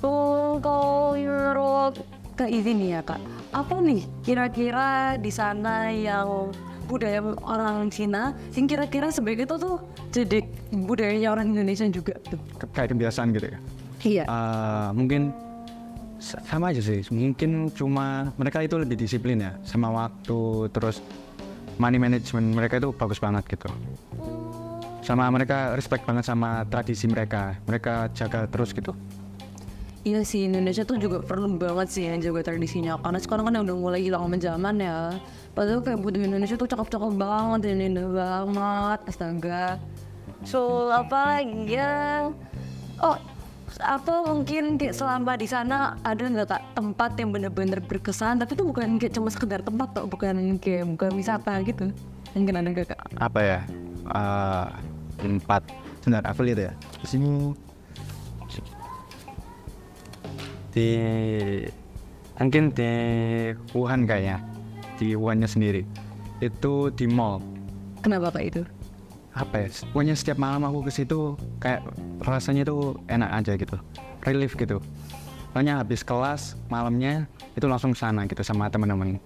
Oh, 0.00 0.56
kalau 0.56 1.12
menurut 1.12 2.00
Kak 2.32 2.48
Izzy 2.48 2.72
nih 2.72 2.88
ya 2.90 3.00
kak, 3.02 3.20
apa 3.52 3.76
nih 3.78 4.00
kira-kira 4.22 4.88
di 5.14 5.28
sana 5.28 5.92
yang 5.92 6.48
budaya 6.88 7.20
orang 7.38 7.86
Cina, 7.86 8.32
yang 8.50 8.64
kira-kira 8.64 9.12
sebagai 9.12 9.44
itu 9.44 9.54
tuh 9.54 9.76
jadi 10.08 10.40
budayanya 10.72 11.30
orang 11.30 11.52
Indonesia 11.52 11.84
juga 11.86 12.16
tuh. 12.24 12.40
Ke- 12.56 12.72
kayak 12.72 12.88
kebiasaan 12.90 13.30
gitu 13.30 13.46
ya 13.46 13.60
Iya. 14.00 14.24
Eh, 14.24 14.88
mungkin 14.96 15.30
sa- 16.20 16.40
sama 16.44 16.70
aja 16.70 16.84
sih 16.84 17.00
mungkin 17.08 17.72
cuma 17.72 18.28
mereka 18.36 18.60
itu 18.60 18.76
lebih 18.76 19.00
disiplin 19.00 19.40
ya 19.40 19.56
sama 19.64 19.88
waktu 19.88 20.68
terus 20.68 21.00
money 21.80 21.96
management 21.96 22.52
mereka 22.52 22.76
itu 22.76 22.92
bagus 22.92 23.16
banget 23.16 23.48
gitu 23.48 23.72
sama 25.00 25.32
mereka 25.32 25.72
respect 25.72 26.04
banget 26.04 26.28
sama 26.28 26.68
tradisi 26.68 27.08
mereka 27.08 27.56
mereka 27.64 28.12
jaga 28.12 28.44
terus 28.46 28.76
gitu 28.76 28.92
Iya 30.00 30.24
sih 30.24 30.48
Indonesia 30.48 30.80
tuh 30.80 30.96
juga 30.96 31.20
perlu 31.20 31.60
banget 31.60 31.92
sih 31.92 32.08
yang 32.08 32.24
jaga 32.24 32.40
tradisinya 32.40 32.96
karena 33.04 33.20
sekarang 33.20 33.52
kan 33.52 33.60
udah 33.60 33.76
mulai 33.76 34.00
hilang 34.00 34.24
sama 34.24 34.40
zaman 34.40 34.80
ya. 34.80 35.12
Padahal 35.52 35.84
kayak 35.84 36.00
budaya 36.00 36.24
Indonesia 36.24 36.56
tuh 36.56 36.64
cakep-cakep 36.64 37.20
banget 37.20 37.60
dan 37.68 37.84
indah 37.84 38.08
banget, 38.08 38.98
astaga. 39.04 39.76
So 40.40 40.88
apa 40.88 41.44
lagi 41.44 41.76
ya? 41.76 42.32
Oh 42.96 43.12
apa 43.78 44.26
mungkin 44.26 44.74
kayak 44.74 44.98
selama 44.98 45.38
di 45.38 45.46
sana 45.46 45.94
ada 46.02 46.26
nggak 46.26 46.48
kak 46.50 46.62
tempat 46.74 47.10
yang 47.20 47.30
bener-bener 47.30 47.78
berkesan? 47.78 48.42
Tapi 48.42 48.58
itu 48.58 48.64
bukan 48.66 48.98
kayak 48.98 49.14
cuma 49.14 49.30
sekedar 49.30 49.62
tempat 49.62 49.94
kok 49.94 50.10
bukan 50.10 50.58
kayak 50.58 50.90
bukan 50.98 51.10
wisata 51.14 51.62
gitu. 51.62 51.94
Mungkin 52.34 52.54
ada 52.58 52.68
nggak 52.74 52.86
kak? 52.90 53.00
Apa 53.22 53.40
ya? 53.40 53.58
Eh, 54.10 54.66
empat 55.22 55.62
sebentar 56.02 56.26
lihat 56.42 56.58
ya? 56.58 56.72
Di 57.00 57.06
sini 57.06 57.30
di 60.70 60.88
mungkin 62.42 62.74
di 62.74 62.92
Wuhan 63.70 64.08
kayaknya. 64.08 64.42
Di 64.98 65.14
Wuhannya 65.14 65.46
sendiri. 65.46 65.86
Itu 66.42 66.90
di 66.90 67.06
mall. 67.06 67.38
Kenapa 68.02 68.34
kak 68.34 68.44
itu 68.44 68.62
apa 69.30 69.62
ya 69.62 69.68
pokoknya 69.94 70.14
setiap 70.18 70.38
malam 70.42 70.66
aku 70.66 70.86
ke 70.86 70.92
situ 70.92 71.38
kayak 71.62 71.86
rasanya 72.22 72.66
tuh 72.66 72.98
enak 73.06 73.30
aja 73.30 73.52
gitu. 73.54 73.76
Relief 74.26 74.58
gitu. 74.58 74.82
Soalnya 75.50 75.82
habis 75.82 76.06
kelas 76.06 76.54
malamnya 76.70 77.26
itu 77.58 77.66
langsung 77.66 77.94
sana 77.94 78.26
gitu 78.26 78.42
sama 78.46 78.70
teman-teman 78.70 79.18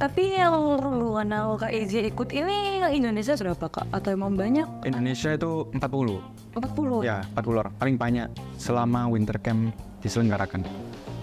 tapi 0.00 0.32
yang 0.32 0.80
rombongan 0.80 1.60
kak 1.60 1.76
Izzy 1.76 2.08
ikut 2.08 2.32
ini 2.32 2.80
Indonesia 2.88 3.36
berapa 3.36 3.68
kak? 3.68 3.84
Atau 3.92 4.16
emang 4.16 4.32
banyak? 4.32 4.88
Indonesia 4.88 5.36
itu 5.36 5.68
40 5.76 6.56
40 6.56 7.04
ya 7.04 7.20
40 7.36 7.60
orang. 7.60 7.74
Paling 7.76 7.96
banyak 8.00 8.32
selama 8.56 9.12
winter 9.12 9.36
camp 9.36 9.76
diselenggarakan. 10.00 10.64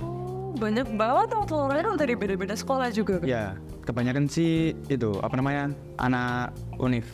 Oh, 0.06 0.54
banyak 0.62 0.94
banget 0.94 1.28
orang-orangnya 1.34 1.98
dari 1.98 2.14
beda-beda 2.14 2.54
sekolah 2.54 2.94
juga 2.94 3.18
Kak? 3.18 3.26
ya 3.26 3.58
kebanyakan 3.88 4.28
sih 4.28 4.76
itu 4.92 5.16
apa 5.24 5.40
namanya 5.40 5.72
anak 5.96 6.52
univ 6.76 7.08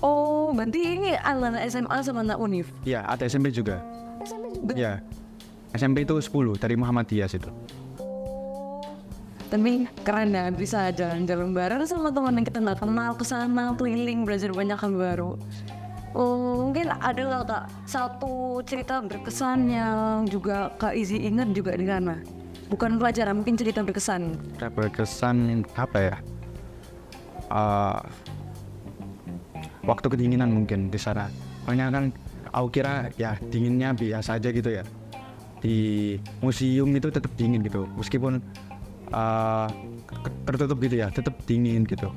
oh 0.00 0.54
berarti 0.54 0.80
ini 0.80 1.18
anak 1.18 1.66
SMA 1.66 1.98
sama 2.06 2.22
anak 2.22 2.38
univ 2.38 2.70
ya 2.86 3.02
ada 3.04 3.26
SMP 3.26 3.50
juga. 3.50 3.82
SMA 4.22 4.48
juga? 4.54 4.72
Ya 4.78 5.02
SMP 5.74 6.06
itu 6.06 6.14
10 6.14 6.54
dari 6.62 6.78
Muhammadiyah 6.78 7.26
situ. 7.26 7.50
Tapi 9.50 9.86
keren 10.06 10.30
ya 10.30 10.50
bisa 10.54 10.94
jalan-jalan 10.94 11.50
bareng 11.50 11.82
sama 11.86 12.14
teman 12.14 12.38
yang 12.38 12.46
kita 12.46 12.58
nggak 12.62 12.78
kenal 12.78 13.12
ke 13.18 13.24
sana 13.26 13.74
keliling 13.74 14.22
belajar 14.22 14.54
banyak 14.54 14.78
hal 14.78 14.92
baru. 14.94 15.32
Oh, 16.14 16.70
mungkin 16.70 16.94
ada 16.94 17.18
nggak 17.18 17.42
kak 17.50 17.64
satu 17.90 18.62
cerita 18.62 19.02
berkesan 19.02 19.66
yang 19.66 20.30
juga 20.30 20.70
kak 20.78 20.94
Izzy 20.94 21.26
ingat 21.26 21.50
juga 21.50 21.74
di 21.74 21.90
sana 21.90 22.22
bukan 22.68 22.96
pelajaran 22.96 23.34
mungkin 23.36 23.54
cerita 23.54 23.80
berkesan. 23.80 24.36
Kayak 24.56 24.72
berkesan 24.74 25.62
apa 25.74 25.98
ya? 25.98 26.16
Eh, 27.44 28.00
waktu 29.84 30.06
kedinginan 30.08 30.50
mungkin 30.50 30.88
di 30.88 30.98
sana. 30.98 31.28
Soalnya 31.64 31.92
kan 31.92 32.04
aku 32.50 32.68
kira 32.70 33.08
ya 33.16 33.36
dinginnya 33.48 33.92
biasa 33.92 34.40
aja 34.40 34.48
gitu 34.50 34.70
ya. 34.70 34.84
Di 35.60 35.76
museum 36.44 36.92
itu 36.92 37.08
tetap 37.08 37.32
dingin 37.36 37.64
gitu. 37.64 37.88
Meskipun 37.96 38.40
ke- 40.04 40.34
tertutup 40.44 40.76
gitu 40.82 41.00
ya 41.00 41.08
tetap 41.08 41.38
dingin 41.46 41.84
gitu. 41.86 42.10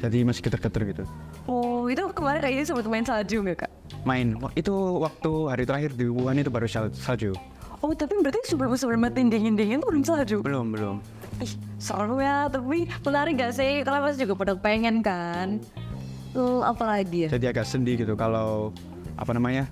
Jadi 0.00 0.24
masih 0.24 0.40
geter-geter 0.40 0.82
gitu. 0.96 1.04
Oh 1.44 1.84
itu 1.92 2.00
kemarin 2.16 2.40
kayaknya 2.40 2.64
sempat 2.64 2.88
main 2.88 3.04
salju 3.04 3.44
nggak 3.44 3.68
kak? 3.68 3.72
Main. 4.08 4.36
Itu 4.56 4.72
waktu 5.04 5.30
hari 5.52 5.64
terakhir 5.68 5.92
di 5.92 6.08
Wuhan 6.08 6.40
itu 6.40 6.48
baru 6.48 6.64
sal- 6.64 6.92
salju 6.96 7.36
oh 7.80 7.92
tapi 7.96 8.12
berarti 8.20 8.40
sebelum 8.44 8.76
sebelum 8.76 9.00
main 9.00 9.28
dingin-dingin 9.28 9.80
tuh 9.80 9.88
belum 9.88 10.04
salju 10.04 10.38
belum 10.44 10.76
belum 10.76 10.96
Ih, 11.40 11.56
seru 11.80 12.20
ya, 12.20 12.52
tapi 12.52 12.84
menarik 13.00 13.40
gak 13.40 13.56
sih? 13.56 13.80
Karena 13.80 14.04
pasti 14.04 14.28
juga 14.28 14.36
pada 14.36 14.52
pengen 14.60 15.00
kan. 15.00 15.56
Tuh, 16.36 16.60
apa 16.60 16.84
lagi 16.84 17.24
ya? 17.24 17.28
jadi 17.32 17.56
agak 17.56 17.64
sedih 17.64 17.96
gitu 18.04 18.12
kalau 18.12 18.76
apa 19.16 19.32
namanya 19.32 19.64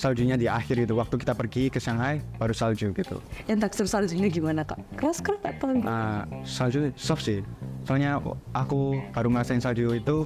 saljunya 0.00 0.38
di 0.38 0.48
akhir 0.48 0.88
itu 0.88 0.96
waktu 0.96 1.20
kita 1.20 1.36
pergi 1.36 1.68
ke 1.68 1.76
Shanghai 1.76 2.24
baru 2.40 2.56
salju 2.56 2.88
gitu 2.96 3.20
Yang 3.44 3.68
tekstur 3.68 3.86
saljunya 3.90 4.32
gimana 4.32 4.64
kak? 4.64 4.80
Keras 4.96 5.20
keras 5.20 5.44
atau 5.44 5.68
enggak? 5.76 5.90
Nah, 5.90 6.24
salju 6.46 6.88
soft 6.96 7.26
sih. 7.26 7.44
Soalnya 7.84 8.16
aku 8.56 8.96
baru 9.12 9.28
ngerasain 9.28 9.60
salju 9.60 9.92
itu 9.92 10.24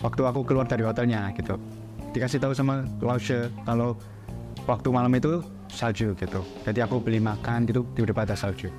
waktu 0.00 0.22
aku 0.24 0.46
keluar 0.48 0.64
dari 0.64 0.86
hotelnya 0.86 1.28
gitu. 1.36 1.60
Dikasih 2.16 2.40
tahu 2.40 2.56
sama 2.56 2.88
Lausche 3.04 3.52
kalau 3.68 4.00
waktu 4.64 4.88
malam 4.88 5.12
itu 5.12 5.44
salju 5.76 6.16
gitu. 6.16 6.40
Jadi 6.64 6.80
aku 6.80 6.96
beli 6.98 7.20
makan 7.20 7.68
gitu 7.68 7.84
tiba-tiba 7.92 8.24
ada 8.24 8.34
salju. 8.34 8.72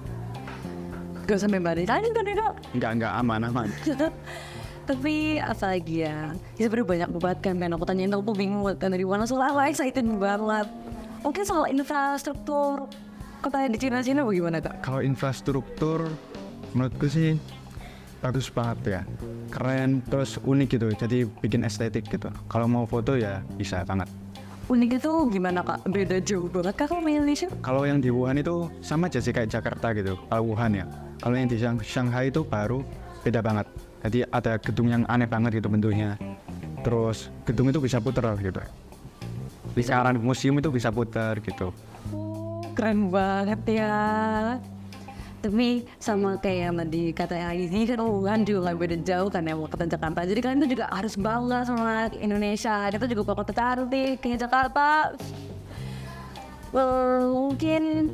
Gak 1.30 1.38
sampai 1.38 1.62
balik 1.62 1.86
tadi 1.86 2.10
kan 2.10 2.26
kak? 2.26 2.54
Enggak 2.74 2.92
enggak 2.98 3.14
aman 3.22 3.42
aman. 3.46 3.68
tapi 4.90 5.38
apa 5.38 5.76
lagi 5.76 6.08
ya? 6.08 6.32
Ya 6.56 6.64
sebenernya 6.66 6.88
banyak 6.88 7.10
banget 7.20 7.40
kan 7.44 7.54
pengen 7.60 7.76
aku 7.76 7.86
tanyain 7.86 8.12
aku 8.16 8.32
bingung 8.34 8.64
kan 8.80 8.90
dari 8.90 9.04
mana 9.04 9.28
soalnya 9.28 9.52
aku 9.54 9.60
excited 9.68 10.08
banget. 10.18 10.68
Mungkin 11.22 11.44
soal 11.44 11.68
infrastruktur 11.70 12.88
kota 13.44 13.68
di 13.68 13.78
Cina-Cina 13.78 14.24
bagaimana 14.24 14.64
kak? 14.64 14.82
Kalau 14.82 15.04
infrastruktur 15.04 16.08
menurutku 16.72 17.12
sih 17.12 17.36
bagus 18.24 18.48
banget 18.48 18.80
ya. 18.88 19.02
Keren 19.52 20.00
terus 20.08 20.40
unik 20.40 20.68
gitu. 20.80 20.88
Jadi 20.96 21.28
bikin 21.44 21.68
estetik 21.68 22.08
gitu. 22.08 22.32
Kalau 22.48 22.72
mau 22.72 22.88
foto 22.88 23.20
ya 23.20 23.44
bisa 23.60 23.84
banget. 23.84 24.08
Unik 24.68 25.00
itu 25.00 25.12
gimana 25.32 25.64
kak? 25.64 25.88
Beda 25.88 26.20
jauh 26.20 26.52
banget 26.52 26.76
kak 26.76 26.92
kalau 26.92 27.08
Indonesia? 27.08 27.48
Kalau 27.64 27.88
yang 27.88 28.04
di 28.04 28.12
Wuhan 28.12 28.36
itu 28.36 28.68
sama 28.84 29.08
aja 29.08 29.24
sih 29.24 29.32
kayak 29.32 29.48
Jakarta 29.48 29.96
gitu. 29.96 30.20
Kalau 30.28 30.44
Wuhan 30.52 30.76
ya. 30.76 30.86
Kalau 31.24 31.40
yang 31.40 31.48
di 31.48 31.56
Shang- 31.56 31.80
Shanghai 31.80 32.28
itu 32.28 32.44
baru 32.44 32.84
beda 33.24 33.40
banget. 33.40 33.64
Jadi 34.04 34.28
ada 34.28 34.60
gedung 34.60 34.92
yang 34.92 35.08
aneh 35.08 35.24
banget 35.24 35.64
gitu 35.64 35.72
bentuknya. 35.72 36.20
Terus 36.84 37.32
gedung 37.48 37.72
itu 37.72 37.80
bisa 37.80 38.04
puter 38.04 38.28
gitu. 38.44 38.60
Di 39.72 39.82
sekarang 39.88 40.20
museum 40.20 40.60
itu 40.60 40.68
bisa 40.68 40.92
puter 40.92 41.40
gitu. 41.40 41.72
Keren 42.76 43.08
banget 43.08 43.64
ya. 43.72 43.96
Tapi 45.48 45.88
sama 45.96 46.36
kayak 46.44 46.60
yang 46.60 46.76
tadi 46.76 47.16
kata 47.16 47.40
Aizy 47.40 47.88
kan 47.88 48.04
Wuhan 48.04 48.44
juga 48.44 48.76
beda 48.76 49.00
jauh 49.00 49.32
kan 49.32 49.48
ya 49.48 49.56
mau 49.56 49.64
kota 49.64 49.88
Jakarta. 49.88 50.28
Jadi 50.28 50.44
kalian 50.44 50.60
tuh 50.60 50.72
juga 50.76 50.92
harus 50.92 51.16
bangga 51.16 51.64
sama 51.64 52.12
Indonesia. 52.20 52.92
Itu 52.92 53.08
juga 53.08 53.32
kota 53.32 53.56
cantik 53.56 54.20
kayak 54.20 54.44
Jakarta. 54.44 55.16
Well, 56.76 57.32
mungkin 57.32 58.12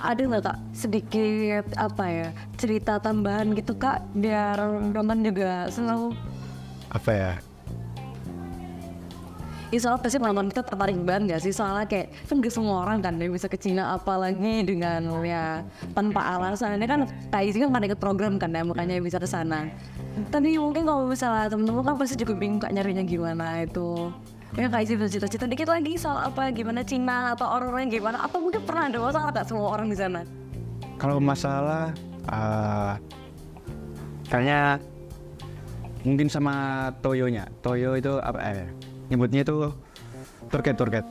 ada 0.00 0.24
nggak 0.24 0.40
kak 0.40 0.58
sedikit 0.72 1.68
apa 1.76 2.04
ya 2.08 2.28
cerita 2.56 2.96
tambahan 2.96 3.52
gitu 3.52 3.76
kak 3.76 4.00
biar 4.16 4.56
Roman 4.96 5.20
juga 5.20 5.68
selalu 5.68 6.16
apa 6.88 7.10
ya 7.12 7.32
Ya 9.70 9.78
soalnya 9.78 10.02
pasti 10.02 10.18
penonton 10.18 10.50
kita 10.50 10.66
tertarik 10.66 10.98
banget 11.06 11.38
gak 11.38 11.42
sih? 11.46 11.54
Soalnya 11.54 11.86
kayak 11.86 12.10
kan 12.26 12.42
gak 12.42 12.50
semua 12.50 12.82
orang 12.82 12.98
kan 12.98 13.14
yang 13.22 13.30
bisa 13.30 13.46
ke 13.46 13.54
Cina 13.54 13.94
Apalagi 13.94 14.66
dengan 14.66 15.06
ya 15.22 15.62
tanpa 15.94 16.26
alasan. 16.26 16.74
Ini 16.74 16.86
kan 16.90 17.06
Kak 17.30 17.42
Izzy 17.46 17.62
kan 17.62 17.70
ikut 17.78 18.02
program 18.02 18.34
kan 18.34 18.50
ya 18.50 18.66
Makanya 18.66 18.98
bisa 18.98 19.22
ke 19.22 19.30
sana. 19.30 19.70
Tapi 20.34 20.58
mungkin 20.58 20.82
kalau 20.82 21.06
misalnya 21.06 21.46
temen-temen 21.46 21.86
kan 21.86 21.94
pasti 21.94 22.18
juga 22.18 22.34
bingung 22.34 22.58
kak 22.58 22.74
nyarinya 22.74 23.06
gimana 23.06 23.62
itu. 23.62 24.10
Ya 24.58 24.66
Izzy 24.66 24.98
bisa 24.98 25.06
cerita-cerita 25.06 25.46
dikit 25.46 25.70
lagi 25.70 25.94
soal 25.94 26.18
apa 26.18 26.50
Gimana 26.50 26.82
Cina 26.82 27.38
atau 27.38 27.46
orang-orangnya 27.46 27.94
gimana. 27.94 28.18
Atau 28.26 28.42
mungkin 28.42 28.66
pernah 28.66 28.90
ada 28.90 28.98
masalah 28.98 29.30
gak 29.30 29.46
semua 29.46 29.70
orang 29.70 29.86
di 29.86 29.94
sana? 29.94 30.26
Kalau 30.98 31.22
masalah 31.22 31.94
uh, 32.26 32.98
kayaknya 34.26 34.82
mungkin 36.02 36.26
sama 36.26 36.90
Toyonya. 36.98 37.46
Toyo 37.62 37.94
itu 37.94 38.18
apa 38.18 38.38
eh 38.42 38.89
nyebutnya 39.10 39.42
itu 39.42 39.74
turket 40.48 40.78
turket. 40.78 41.04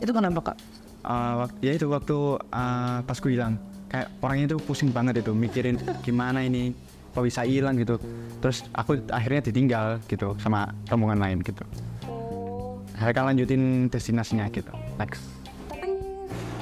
Itu 0.00 0.10
kenapa 0.10 0.52
kak? 0.52 0.58
uh, 1.04 1.46
ya 1.60 1.76
itu 1.76 1.86
waktu 1.86 2.16
uh, 2.40 2.98
pas 3.04 3.16
gue 3.20 3.32
hilang. 3.36 3.60
Kayak 3.92 4.08
orangnya 4.18 4.44
itu 4.54 4.58
pusing 4.58 4.90
banget 4.90 5.22
itu 5.22 5.30
mikirin 5.30 5.78
gimana 6.02 6.42
ini 6.42 6.74
kok 7.14 7.22
bisa 7.22 7.46
hilang 7.46 7.78
gitu. 7.78 8.00
Terus 8.42 8.66
aku 8.74 8.98
akhirnya 9.12 9.46
ditinggal 9.46 10.02
gitu 10.10 10.34
sama 10.42 10.72
rombongan 10.90 11.20
lain 11.20 11.38
gitu. 11.44 11.62
Mereka 12.98 13.20
lanjutin 13.20 13.86
destinasinya 13.92 14.48
gitu 14.50 14.72
next. 14.98 15.22
Tapi 15.68 15.88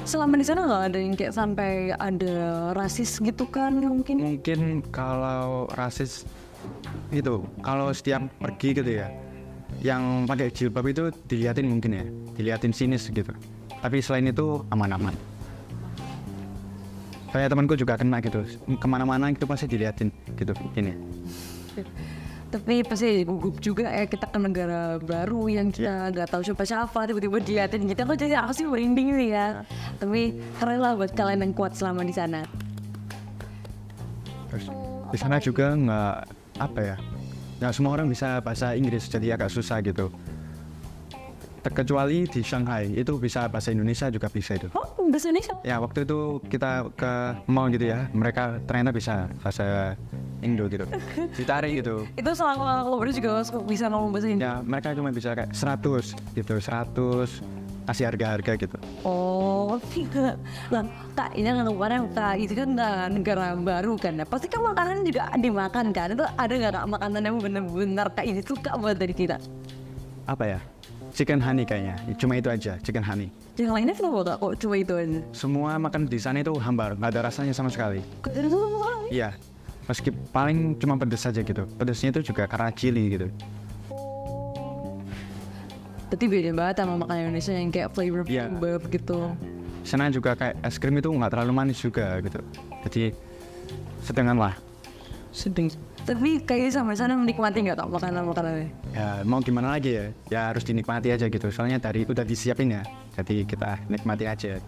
selama 0.03 0.35
di 0.37 0.45
sana 0.45 0.67
nggak 0.67 0.83
ada 0.91 0.97
yang 0.99 1.13
kayak 1.15 1.33
sampai 1.33 1.71
ada 1.95 2.35
rasis 2.77 3.17
gitu 3.17 3.49
kan 3.49 3.73
mungkin? 3.81 4.21
Mungkin 4.21 4.83
kalau 4.93 5.65
rasis 5.73 6.27
itu 7.09 7.41
kalau 7.65 7.89
setiap 7.91 8.23
pergi 8.39 8.69
gitu 8.77 8.91
ya 9.03 9.09
yang 9.81 10.27
pakai 10.29 10.53
jilbab 10.53 10.85
itu 10.91 11.09
diliatin 11.25 11.65
mungkin 11.65 11.91
ya 11.95 12.05
diliatin 12.37 12.73
sinis 12.75 13.09
gitu. 13.09 13.31
Tapi 13.81 13.99
selain 13.99 14.29
itu 14.29 14.63
aman-aman. 14.71 15.15
Kayak 17.33 17.49
temanku 17.49 17.73
juga 17.73 17.97
kena 17.97 18.21
gitu 18.21 18.45
ke 18.77 18.87
mana-mana 18.87 19.33
itu 19.33 19.49
pasti 19.49 19.65
diliatin 19.65 20.13
gitu 20.37 20.53
ini. 20.77 20.93
Tapi 22.53 22.85
pasti 22.85 23.25
gugup 23.25 23.57
juga 23.57 23.89
ya 23.89 24.05
kita 24.05 24.29
ke 24.29 24.37
negara 24.37 25.01
baru 25.01 25.49
yang 25.49 25.73
kita 25.73 26.13
nggak 26.13 26.29
tahu 26.29 26.45
siapa 26.45 26.63
siapa 26.69 27.09
tiba-tiba 27.09 27.41
diliatin 27.41 27.89
kita 27.89 28.05
kok 28.05 28.13
jadi 28.21 28.45
aku 28.45 28.53
sih 28.53 28.69
merinding 28.69 29.09
sih 29.17 29.29
ya. 29.33 29.65
Tapi 29.97 30.37
keren 30.61 30.77
lah 30.77 30.93
buat 30.93 31.09
kalian 31.17 31.41
yang 31.41 31.53
kuat 31.57 31.73
selama 31.73 32.05
di 32.05 32.13
sana. 32.13 32.45
Terus 34.53 34.69
di 35.09 35.17
sana 35.17 35.41
juga 35.41 35.73
nggak 35.73 36.15
apa 36.61 36.79
ya 36.85 36.97
nggak 37.63 37.79
semua 37.79 37.95
orang 37.95 38.11
bisa 38.11 38.43
bahasa 38.43 38.75
Inggris 38.75 39.07
jadi 39.07 39.39
agak 39.39 39.47
susah 39.47 39.79
gitu. 39.79 40.11
Terkecuali 41.63 42.27
di 42.27 42.43
Shanghai 42.43 42.91
itu 42.91 43.15
bisa 43.15 43.47
bahasa 43.47 43.71
Indonesia 43.71 44.11
juga 44.11 44.27
bisa 44.27 44.59
itu. 44.59 44.67
Oh 44.75 45.07
bahasa 45.07 45.31
Indonesia? 45.31 45.55
Ya 45.63 45.79
waktu 45.79 46.03
itu 46.03 46.43
kita 46.51 46.91
ke 46.91 47.39
mall 47.47 47.71
gitu 47.71 47.87
ya 47.87 48.11
mereka 48.11 48.59
ternyata 48.67 48.91
bisa 48.91 49.31
bahasa 49.39 49.95
Indo 50.43 50.67
gitu. 50.67 50.83
Ditarik 51.39 51.79
gitu. 51.79 52.03
Itu 52.19 52.35
selama 52.35 52.83
lo 52.83 52.99
juga 53.07 53.47
bisa 53.63 53.87
ngomong 53.87 54.11
bahasa 54.11 54.27
Indonesia 54.27 54.59
ya 54.59 54.67
mereka 54.67 54.87
cuma 54.91 55.09
bisa 55.15 55.31
kayak 55.31 55.55
100 55.55 56.35
gitu 56.35 56.53
100 56.59 57.62
kasih 57.83 58.09
harga-harga 58.09 58.51
gitu. 58.55 58.77
Oh 59.03 59.75
tidak 59.93 60.39
nah 60.71 60.83
kak 61.13 61.31
ini 61.35 61.47
kan 61.47 61.65
kemarin 61.67 62.01
kak 62.11 62.35
itu 62.39 62.53
kan 62.55 62.69
uh, 62.79 63.07
negara 63.11 63.55
baru 63.55 63.93
kan. 63.99 64.13
Pasti 64.27 64.47
kan 64.47 64.61
makanan 64.63 65.03
juga 65.03 65.31
dimakan 65.35 65.85
kan? 65.91 66.07
Itu 66.15 66.25
ada 66.25 66.53
nggak 66.53 66.73
kak 66.73 66.85
makanan 66.87 67.21
yang 67.21 67.37
benar-benar 67.39 68.07
kak 68.15 68.25
ini 68.25 68.41
suka 68.41 68.75
buat 68.79 68.95
dari 68.95 69.13
kita? 69.13 69.37
Apa 70.27 70.57
ya? 70.57 70.59
Chicken 71.13 71.37
honey 71.37 71.61
kayaknya. 71.61 71.93
Cuma 72.17 72.39
itu 72.39 72.49
aja 72.49 72.79
chicken 72.81 73.05
honey. 73.05 73.29
Yang 73.53 73.69
lainnya 73.69 73.93
kenapa 73.93 74.19
kak 74.33 74.37
kok 74.41 74.53
cuma 74.57 74.75
itu 74.81 74.93
aja? 74.97 75.19
Semua 75.29 75.77
makan 75.77 76.09
di 76.09 76.17
sana 76.17 76.41
itu 76.41 76.53
hambar. 76.57 76.97
Nggak 76.97 77.09
ada 77.13 77.21
rasanya 77.29 77.53
sama 77.53 77.69
sekali. 77.69 78.01
Itu 78.25 78.49
sama 78.49 78.65
sekali? 78.65 79.07
Iya, 79.13 79.29
meski 79.85 80.09
paling 80.33 80.79
cuma 80.81 80.97
pedes 80.97 81.21
saja 81.21 81.45
gitu. 81.45 81.69
Pedesnya 81.77 82.09
itu 82.17 82.33
juga 82.33 82.49
karena 82.49 82.73
chili 82.73 83.13
gitu. 83.13 83.27
Tapi 86.13 86.29
beda 86.29 86.53
banget 86.53 86.85
sama 86.85 86.93
makanan 87.01 87.33
Indonesia 87.33 87.53
yang 87.57 87.73
kayak 87.73 87.89
flavor 87.89 88.21
Iya. 88.29 88.45
bubble 88.53 88.85
gitu. 88.93 89.33
Sana 89.81 90.13
juga 90.13 90.37
kayak 90.37 90.61
es 90.61 90.77
krim 90.77 90.93
itu 90.93 91.09
nggak 91.09 91.33
terlalu 91.33 91.51
manis 91.57 91.81
juga 91.81 92.21
gitu. 92.21 92.37
Jadi 92.85 93.17
sedengan 94.05 94.37
lah. 94.37 94.53
Sedang. 95.33 95.73
Tapi 96.05 96.37
kayaknya 96.45 96.69
sama 96.69 96.93
sana 96.93 97.17
menikmati 97.17 97.65
nggak 97.65 97.81
tau 97.81 97.89
makanan 97.89 98.29
makanannya. 98.29 98.69
Ya 98.93 99.25
mau 99.25 99.41
gimana 99.41 99.73
lagi 99.73 99.97
ya? 99.97 100.05
Ya 100.29 100.41
harus 100.53 100.61
dinikmati 100.61 101.09
aja 101.09 101.25
gitu. 101.25 101.49
Soalnya 101.49 101.81
dari 101.81 102.05
udah 102.05 102.21
disiapin 102.21 102.77
ya. 102.77 102.85
Jadi 103.17 103.41
kita 103.49 103.81
nikmati 103.89 104.29
aja. 104.29 104.61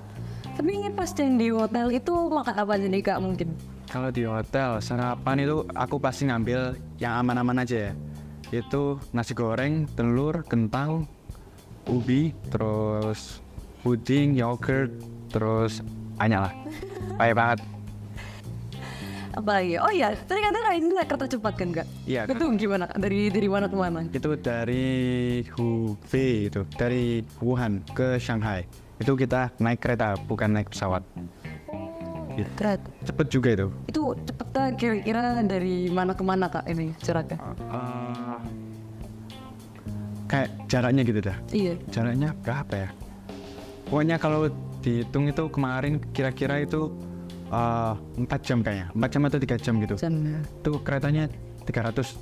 Tapi 0.58 0.69
ingin 0.73 0.97
pas 0.97 1.13
yang 1.13 1.38
di 1.38 1.53
hotel 1.53 1.93
itu 1.93 2.10
makan 2.10 2.55
apa 2.58 2.71
aja 2.73 2.88
nih 2.89 3.03
kak 3.05 3.19
mungkin? 3.21 3.53
Kalau 3.86 4.10
di 4.10 4.25
hotel 4.25 4.81
sarapan 4.81 5.45
itu 5.45 5.62
aku 5.77 6.01
pasti 6.01 6.25
ngambil 6.25 6.73
yang 6.97 7.21
aman-aman 7.21 7.62
aja 7.62 7.91
ya. 7.91 7.93
Itu 8.49 8.97
nasi 9.12 9.38
goreng, 9.38 9.86
telur, 9.93 10.41
kentang, 10.47 11.05
ubi, 11.86 12.34
terus 12.48 13.39
puding, 13.82 14.34
yogurt, 14.34 14.89
terus 15.30 15.80
banyak 16.15 16.39
lah. 16.39 16.54
Banyak 17.15 17.36
banget. 17.36 17.60
Apa 19.32 19.60
lagi? 19.60 19.76
Oh 19.76 19.91
iya, 19.91 20.15
tadi 20.15 20.39
katanya 20.39 20.71
ini 20.74 20.88
naik 20.89 21.08
kereta 21.08 21.28
cepat 21.28 21.54
kan 21.56 21.69
kak? 21.71 21.88
Iya, 22.04 22.24
Itu 22.24 22.48
gimana? 22.56 22.88
Dari 22.89 23.28
dari 23.28 23.48
mana 23.48 23.67
ke 23.67 23.76
mana? 23.76 24.08
itu 24.08 24.30
dari 24.36 24.88
Hubei 25.52 26.48
itu 26.48 26.63
dari 26.71 27.19
Wuhan 27.39 27.84
ke 27.91 28.15
Shanghai 28.15 28.63
itu 28.95 29.12
kita 29.12 29.52
naik 29.60 29.84
kereta 29.84 30.15
bukan 30.24 30.56
naik 30.56 30.71
pesawat 30.71 31.04
Gitu. 32.32 32.52
Kereta. 32.56 32.88
cepet 33.04 33.28
juga 33.28 33.50
itu 33.56 33.67
Itu 33.88 34.02
cepetnya 34.24 34.63
kira-kira 34.76 35.19
dari 35.39 35.88
mana 35.88 36.12
ke 36.12 36.24
mana 36.24 36.48
kak 36.48 36.67
ini 36.67 36.91
jaraknya? 37.00 37.39
Eh, 37.71 38.38
kayak 40.25 40.49
jaraknya 40.65 41.01
gitu 41.01 41.19
dah 41.21 41.38
Iya. 41.51 41.73
jaraknya 41.89 42.29
berapa 42.39 42.73
ya 42.75 42.89
pokoknya 43.85 44.17
kalau 44.17 44.49
dihitung 44.81 45.25
itu 45.25 45.43
kemarin 45.47 46.01
kira-kira 46.11 46.59
itu 46.59 46.89
eh, 47.47 47.93
empat 48.17 48.39
jam 48.41 48.59
kayaknya 48.59 48.88
empat 48.91 49.09
jam 49.09 49.21
atau 49.23 49.39
tiga 49.39 49.55
jam 49.55 49.73
gitu 49.77 49.95
Sana. 49.95 50.41
itu 50.41 50.71
keretanya 50.81 51.29
320 51.65 52.15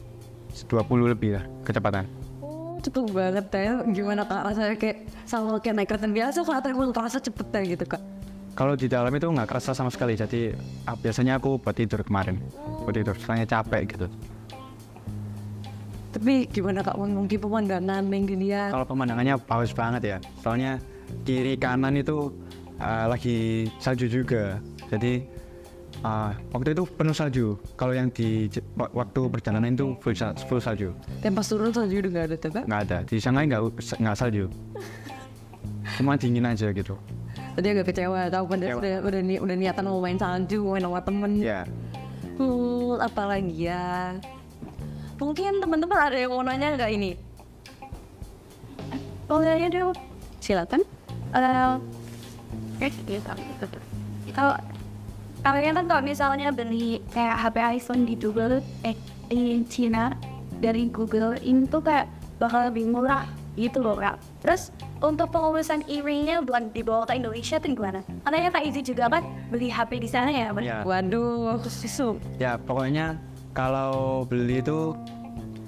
lebih 1.07 1.39
lah 1.39 1.45
kecepatan 1.63 2.05
Oh, 2.43 2.75
cepet 2.83 3.07
banget 3.09 3.47
ya. 3.49 3.79
Gimana 3.87 4.21
kak 4.23 4.43
rasanya 4.43 4.75
kayak 4.75 4.97
sama 5.23 5.55
kayak 5.57 5.75
naik 5.77 5.87
kereta 5.87 6.03
biasa 6.05 6.43
atau 6.43 6.67
emang 6.67 6.91
terasa 6.91 7.15
cepet 7.17 7.47
ya 7.49 7.61
gitu 7.73 7.85
kak? 7.87 8.01
Kalau 8.53 8.75
di 8.75 8.85
dalam 8.85 9.09
itu 9.09 9.23
nggak 9.23 9.47
kerasa 9.47 9.71
sama 9.71 9.87
sekali, 9.87 10.13
jadi 10.13 10.51
ah, 10.83 10.93
biasanya 10.93 11.39
aku 11.39 11.57
buat 11.57 11.73
tidur 11.73 12.03
kemarin, 12.03 12.37
buat 12.83 12.91
tidur, 12.91 13.15
soalnya 13.17 13.47
capek 13.47 13.81
gitu. 13.89 14.05
Tapi 16.13 16.45
gimana 16.47 16.79
kak 16.79 16.93
mungkin 16.95 17.35
pemandangan 17.35 18.05
yang 18.05 18.23
dilihat? 18.23 18.69
Kalau 18.69 18.85
pemandangannya 18.85 19.33
bagus 19.41 19.73
banget 19.73 20.01
ya, 20.05 20.17
soalnya 20.39 20.77
kiri 21.25 21.57
kanan 21.57 21.97
itu 21.97 22.29
ah, 22.77 23.05
lagi 23.05 23.65
salju 23.77 24.05
juga, 24.05 24.61
jadi 24.87 25.25
ah, 26.01 26.31
waktu 26.53 26.71
itu 26.71 26.85
penuh 26.85 27.11
salju. 27.11 27.45
Kalau 27.73 27.91
yang 27.91 28.07
di 28.07 28.45
waktu 28.77 29.21
perjalanan 29.27 29.73
itu 29.73 29.97
full, 29.99 30.13
sal- 30.13 30.37
full 30.45 30.61
salju, 30.61 30.93
Dan 31.19 31.33
pas 31.33 31.43
turun 31.43 31.73
salju 31.73 31.97
udah 31.97 32.11
nggak 32.11 32.25
ada 32.29 32.35
tuh 32.37 32.51
kak? 32.51 32.63
nggak 32.63 32.81
ada. 32.85 32.97
Di 33.03 33.15
Shanghai 33.17 33.49
nggak 33.49 33.61
nggak 33.97 34.15
salju, 34.15 34.45
cuma 35.97 36.13
dingin 36.13 36.45
aja 36.45 36.69
gitu. 36.69 36.93
Tadi 37.53 37.67
agak 37.69 37.85
kecewa 37.89 38.29
tau 38.29 38.45
kan 38.45 38.57
udah, 38.59 39.01
udah, 39.01 39.21
ni- 39.21 39.37
udah 39.37 39.55
niatan 39.55 39.85
mau 39.85 39.97
main 39.97 40.17
salju, 40.17 40.61
main 40.67 40.81
sama 40.81 41.01
temen. 41.01 41.31
Ya, 41.37 41.65
Hmm, 42.33 42.97
apalagi 42.97 43.69
ya? 43.69 44.17
Mungkin 45.23 45.63
teman-teman 45.63 45.99
ada 46.11 46.17
yang 46.19 46.35
mau 46.35 46.43
nanya 46.43 46.75
nggak 46.75 46.91
ini? 46.91 47.15
Oh 49.31 49.39
ya 49.39 49.55
dong, 49.71 49.95
silakan. 50.43 50.83
Gitu. 52.83 53.79
Kalau 54.35 54.59
kalian 55.47 55.79
kan 55.79 55.85
kalau 55.87 56.03
misalnya 56.03 56.51
beli 56.51 56.99
kayak 57.15 57.39
HP 57.39 57.55
iPhone 57.79 58.03
di 58.03 58.19
Google, 58.19 58.59
eh 58.83 58.99
di 59.31 59.63
Cina 59.71 60.11
dari 60.59 60.91
Google 60.91 61.39
itu 61.39 61.79
kayak 61.79 62.11
bakal 62.35 62.67
lebih 62.67 62.91
murah 62.91 63.23
gitu 63.55 63.79
loh 63.79 63.95
kak. 63.95 64.19
Terus 64.43 64.75
untuk 64.99 65.31
pengurusan 65.31 65.87
emailnya 65.87 66.43
buat 66.43 66.75
dibawa 66.75 67.07
ke 67.07 67.15
Indonesia 67.15 67.63
tuh 67.63 67.71
gimana? 67.71 68.03
Katanya 68.27 68.49
Kak 68.51 68.63
Izzy 68.67 68.81
juga 68.83 69.07
kan 69.07 69.23
beli 69.47 69.71
HP 69.71 70.03
di 70.03 70.09
sana 70.11 70.31
ya? 70.31 70.51
Ya. 70.59 70.83
Waduh, 70.83 71.59
susu. 71.63 72.19
Ya 72.39 72.59
pokoknya 72.59 73.19
kalau 73.53 74.25
beli 74.25 74.59
itu 74.59 74.97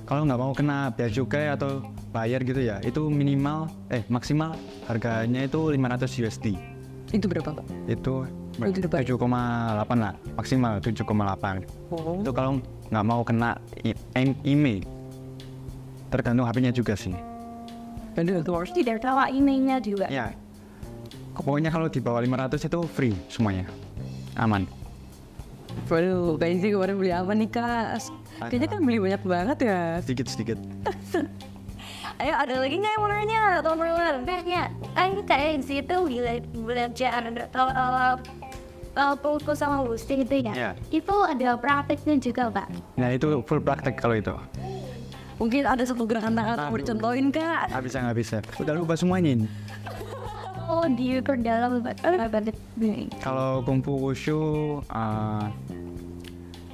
kalau 0.05 0.25
nggak 0.25 0.37
mau 0.37 0.53
kena 0.53 0.93
bea 0.93 1.09
cukai 1.09 1.49
atau 1.49 1.81
bayar 2.09 2.41
gitu 2.41 2.61
ya, 2.61 2.77
itu 2.81 3.09
minimal 3.09 3.69
eh 3.89 4.05
maksimal 4.07 4.53
harganya 4.85 5.45
itu 5.45 5.59
500 5.69 6.21
USD. 6.21 6.57
Itu 7.13 7.25
berapa, 7.29 7.53
Pak? 7.53 7.65
Itu 7.85 8.25
Itu 8.55 8.87
berapa? 8.87 9.03
7,8 9.03 9.97
lah, 9.99 10.13
maksimal 10.37 10.79
7,8. 10.79 11.65
Oh. 11.91 12.21
Itu 12.21 12.31
kalau 12.31 12.61
nggak 12.89 13.05
mau 13.05 13.21
kena 13.25 13.57
i- 13.83 13.97
em- 14.15 14.37
email. 14.45 14.81
Tergantung 16.09 16.47
HP-nya 16.47 16.71
juga 16.71 16.93
sih. 16.95 17.11
Waduh, 18.15 18.39
itu 18.39 18.51
worst. 18.53 18.71
Tidak 18.71 19.03
tahu 19.03 19.17
emailnya 19.27 19.83
juga. 19.83 20.07
Ya. 20.07 20.31
Pokoknya 21.35 21.67
kalau 21.67 21.91
di 21.91 21.99
bawah 21.99 22.23
500 22.23 22.63
itu 22.63 22.79
free 22.87 23.11
semuanya. 23.27 23.67
Aman. 24.39 24.63
Waduh, 25.85 26.35
Kak 26.41 26.49
Izzy 26.49 26.73
kemarin 26.73 26.95
beli 26.97 27.11
apa 27.13 27.31
nih, 27.35 27.49
Kak? 27.51 27.85
Kayaknya 28.49 28.67
kan 28.67 28.79
beli 28.83 28.97
banyak 28.99 29.21
banget 29.21 29.57
ya. 29.63 29.79
Sedikit-sedikit. 30.01 30.57
Ayo 32.23 32.31
ada 32.31 32.63
lagi 32.63 32.79
nggak 32.79 32.93
yang 32.95 33.01
mau 33.03 33.11
nanya 33.11 33.39
atau 33.59 33.71
mau 33.75 33.83
nanya? 34.23 34.71
Kan 34.95 35.19
Kak 35.27 35.39
Izzy 35.59 35.83
itu 35.83 35.95
bila 36.07 36.31
belajar 36.55 37.19
atau 37.27 37.65
uh, 37.67 38.15
uh, 38.95 39.15
fokus 39.19 39.59
sama 39.59 39.83
boosting 39.83 40.23
itu 40.23 40.47
ya. 40.47 40.53
Iya. 40.55 40.71
Itu 40.89 41.15
ada 41.27 41.59
prakteknya 41.59 42.15
juga, 42.17 42.47
Pak. 42.49 42.67
Nah 42.95 43.09
itu 43.11 43.43
full 43.43 43.59
praktek 43.59 43.99
kalau 43.99 44.15
itu. 44.15 44.33
Mungkin 45.35 45.67
ada 45.67 45.83
satu 45.83 46.07
gerakan 46.07 46.31
tangan 46.31 46.71
mau 46.71 46.79
dicontohin, 46.79 47.27
Kak. 47.35 47.75
Nggak 47.75 47.83
bisa 47.83 47.97
nggak 47.99 48.17
bisa. 48.17 48.37
Udah 48.63 48.73
lupa 48.73 48.95
semuanya 48.95 49.35
ini. 49.35 49.47
Oh, 50.75 50.83
di 50.91 51.23
dalam 51.39 51.79
banget. 51.79 52.03
Kalau 53.23 53.63
kungfu 53.63 53.95
wushu 53.95 54.39
uh, 54.91 55.47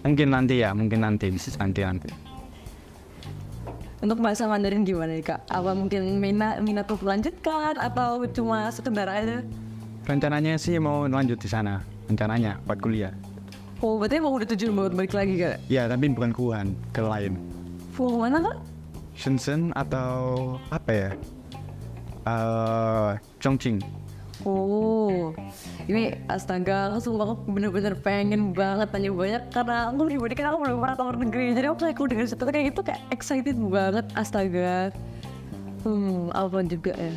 mungkin 0.02 0.34
nanti 0.34 0.66
ya, 0.66 0.74
mungkin 0.74 1.06
nanti 1.06 1.30
bisa 1.30 1.54
nanti 1.62 1.86
nanti. 1.86 2.10
Untuk 4.02 4.18
bahasa 4.18 4.50
Mandarin 4.50 4.82
gimana 4.82 5.14
nih, 5.14 5.22
Kak? 5.22 5.46
Apa 5.54 5.78
mungkin 5.78 6.18
minat 6.18 6.66
minat 6.66 6.90
untuk 6.90 7.06
melanjutkan 7.06 7.78
atau 7.78 8.26
cuma 8.34 8.74
sekedar 8.74 9.06
aja? 9.06 9.46
Rencananya 10.10 10.58
sih 10.58 10.82
mau 10.82 11.06
lanjut 11.06 11.38
di 11.38 11.46
sana, 11.46 11.86
rencananya 12.10 12.58
buat 12.66 12.82
kuliah. 12.82 13.14
Oh, 13.86 14.02
berarti 14.02 14.18
emang 14.18 14.34
udah 14.34 14.48
tujuan 14.50 14.74
buat 14.74 14.94
balik 14.98 15.14
lagi, 15.14 15.38
Kak? 15.38 15.62
Ya 15.70 15.86
tapi 15.86 16.10
bukan 16.10 16.34
ke 16.34 16.42
Wuhan, 16.42 16.74
ke 16.90 17.06
lain. 17.06 17.38
Full 17.94 18.18
mana, 18.18 18.42
Kak? 18.42 18.58
Shenzhen 19.14 19.70
atau 19.78 20.58
apa 20.74 20.90
ya? 20.90 21.10
Uh, 22.22 23.18
Chongqing. 23.42 23.82
Oh, 24.42 25.38
ini 25.86 26.18
astaga, 26.26 26.98
sumpah 26.98 27.38
aku 27.38 27.46
bener-bener 27.46 27.94
pengen 27.94 28.58
banget 28.58 28.90
tanya 28.90 29.14
banyak 29.14 29.44
karena 29.54 29.94
aku 29.94 30.10
pribadi 30.10 30.34
kan 30.34 30.50
aku 30.50 30.58
belum 30.66 30.78
pernah 30.82 30.98
luar 30.98 31.18
negeri 31.22 31.46
jadi 31.54 31.66
aku 31.70 31.78
kayak 31.86 31.98
dengar 32.10 32.26
cerita 32.26 32.44
kayak 32.50 32.66
gitu 32.74 32.82
kayak 32.82 33.02
excited 33.14 33.58
banget 33.70 34.06
astaga. 34.18 34.90
Hmm, 35.86 36.34
apa 36.34 36.58
juga 36.66 36.94
ya? 36.98 37.14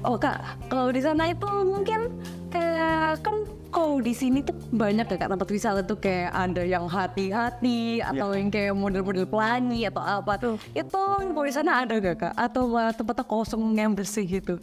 Oh 0.00 0.16
kak, 0.16 0.40
kalau 0.72 0.88
di 0.88 1.00
sana 1.04 1.28
itu 1.28 1.44
mungkin 1.44 2.08
kayak 2.48 3.20
kan 3.20 3.44
kalau 3.68 4.00
di 4.00 4.16
sini 4.16 4.40
tuh 4.40 4.56
banyak 4.72 5.04
ya 5.04 5.16
kak 5.20 5.28
tempat 5.28 5.48
wisata 5.52 5.80
tuh 5.84 6.00
kayak 6.00 6.32
ada 6.32 6.62
yang 6.64 6.88
hati-hati 6.88 8.00
atau 8.00 8.32
yang 8.32 8.48
kayak 8.48 8.72
model-model 8.72 9.28
pelangi 9.28 9.84
atau 9.84 10.00
apa 10.00 10.32
tuh. 10.40 10.54
Itu 10.72 11.00
di 11.20 11.52
sana 11.52 11.84
ada 11.84 11.94
gak 12.00 12.16
kak? 12.16 12.34
Atau 12.34 12.72
malah 12.72 12.96
tempatnya 12.96 13.24
kosong 13.28 13.76
yang 13.76 13.92
bersih 13.92 14.24
gitu? 14.24 14.56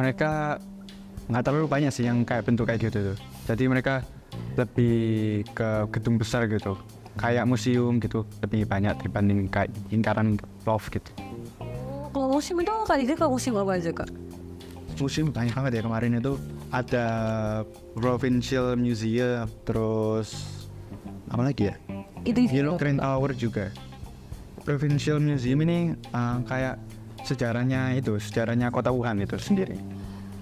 Mereka 0.00 0.58
nggak 1.28 1.42
terlalu 1.44 1.68
banyak 1.68 1.92
sih 1.92 2.04
yang 2.08 2.24
kayak 2.24 2.48
bentuk 2.48 2.68
kayak 2.68 2.88
gitu 2.88 3.12
tuh. 3.12 3.16
Jadi 3.44 3.64
mereka 3.68 4.00
lebih 4.56 5.44
ke 5.52 5.86
gedung 5.92 6.16
besar 6.18 6.48
gitu, 6.48 6.74
kayak 7.20 7.44
museum 7.46 8.00
gitu, 8.02 8.26
lebih 8.42 8.66
banyak 8.66 8.96
dibanding 9.04 9.46
kayak 9.52 9.70
lingkaran 9.92 10.40
love 10.66 10.88
gitu. 10.90 11.12
Kalau 12.10 12.28
musim 12.30 12.56
itu 12.62 12.74
kali 12.88 13.04
ini 13.04 13.14
kalau 13.14 13.36
musim 13.36 13.52
apa 13.54 13.78
aja 13.78 13.92
kak? 13.92 14.10
museum 15.00 15.34
banyak 15.34 15.54
banget 15.54 15.72
ya 15.74 15.82
kemarin 15.82 16.22
itu 16.22 16.38
ada 16.74 17.06
Provincial 17.94 18.74
Museum 18.74 19.46
terus 19.62 20.34
apa 21.30 21.46
lagi 21.46 21.70
ya 21.70 21.76
Itu 22.26 22.50
Yellow 22.50 22.74
Crane 22.74 22.98
Tower 22.98 23.30
juga 23.38 23.70
Provincial 24.66 25.22
Museum 25.22 25.62
ini 25.62 25.94
uh, 26.10 26.42
kayak 26.42 26.82
sejarahnya 27.22 27.94
itu 27.94 28.18
sejarahnya 28.18 28.74
kota 28.74 28.90
Wuhan 28.90 29.22
itu 29.22 29.38
sendiri 29.38 29.78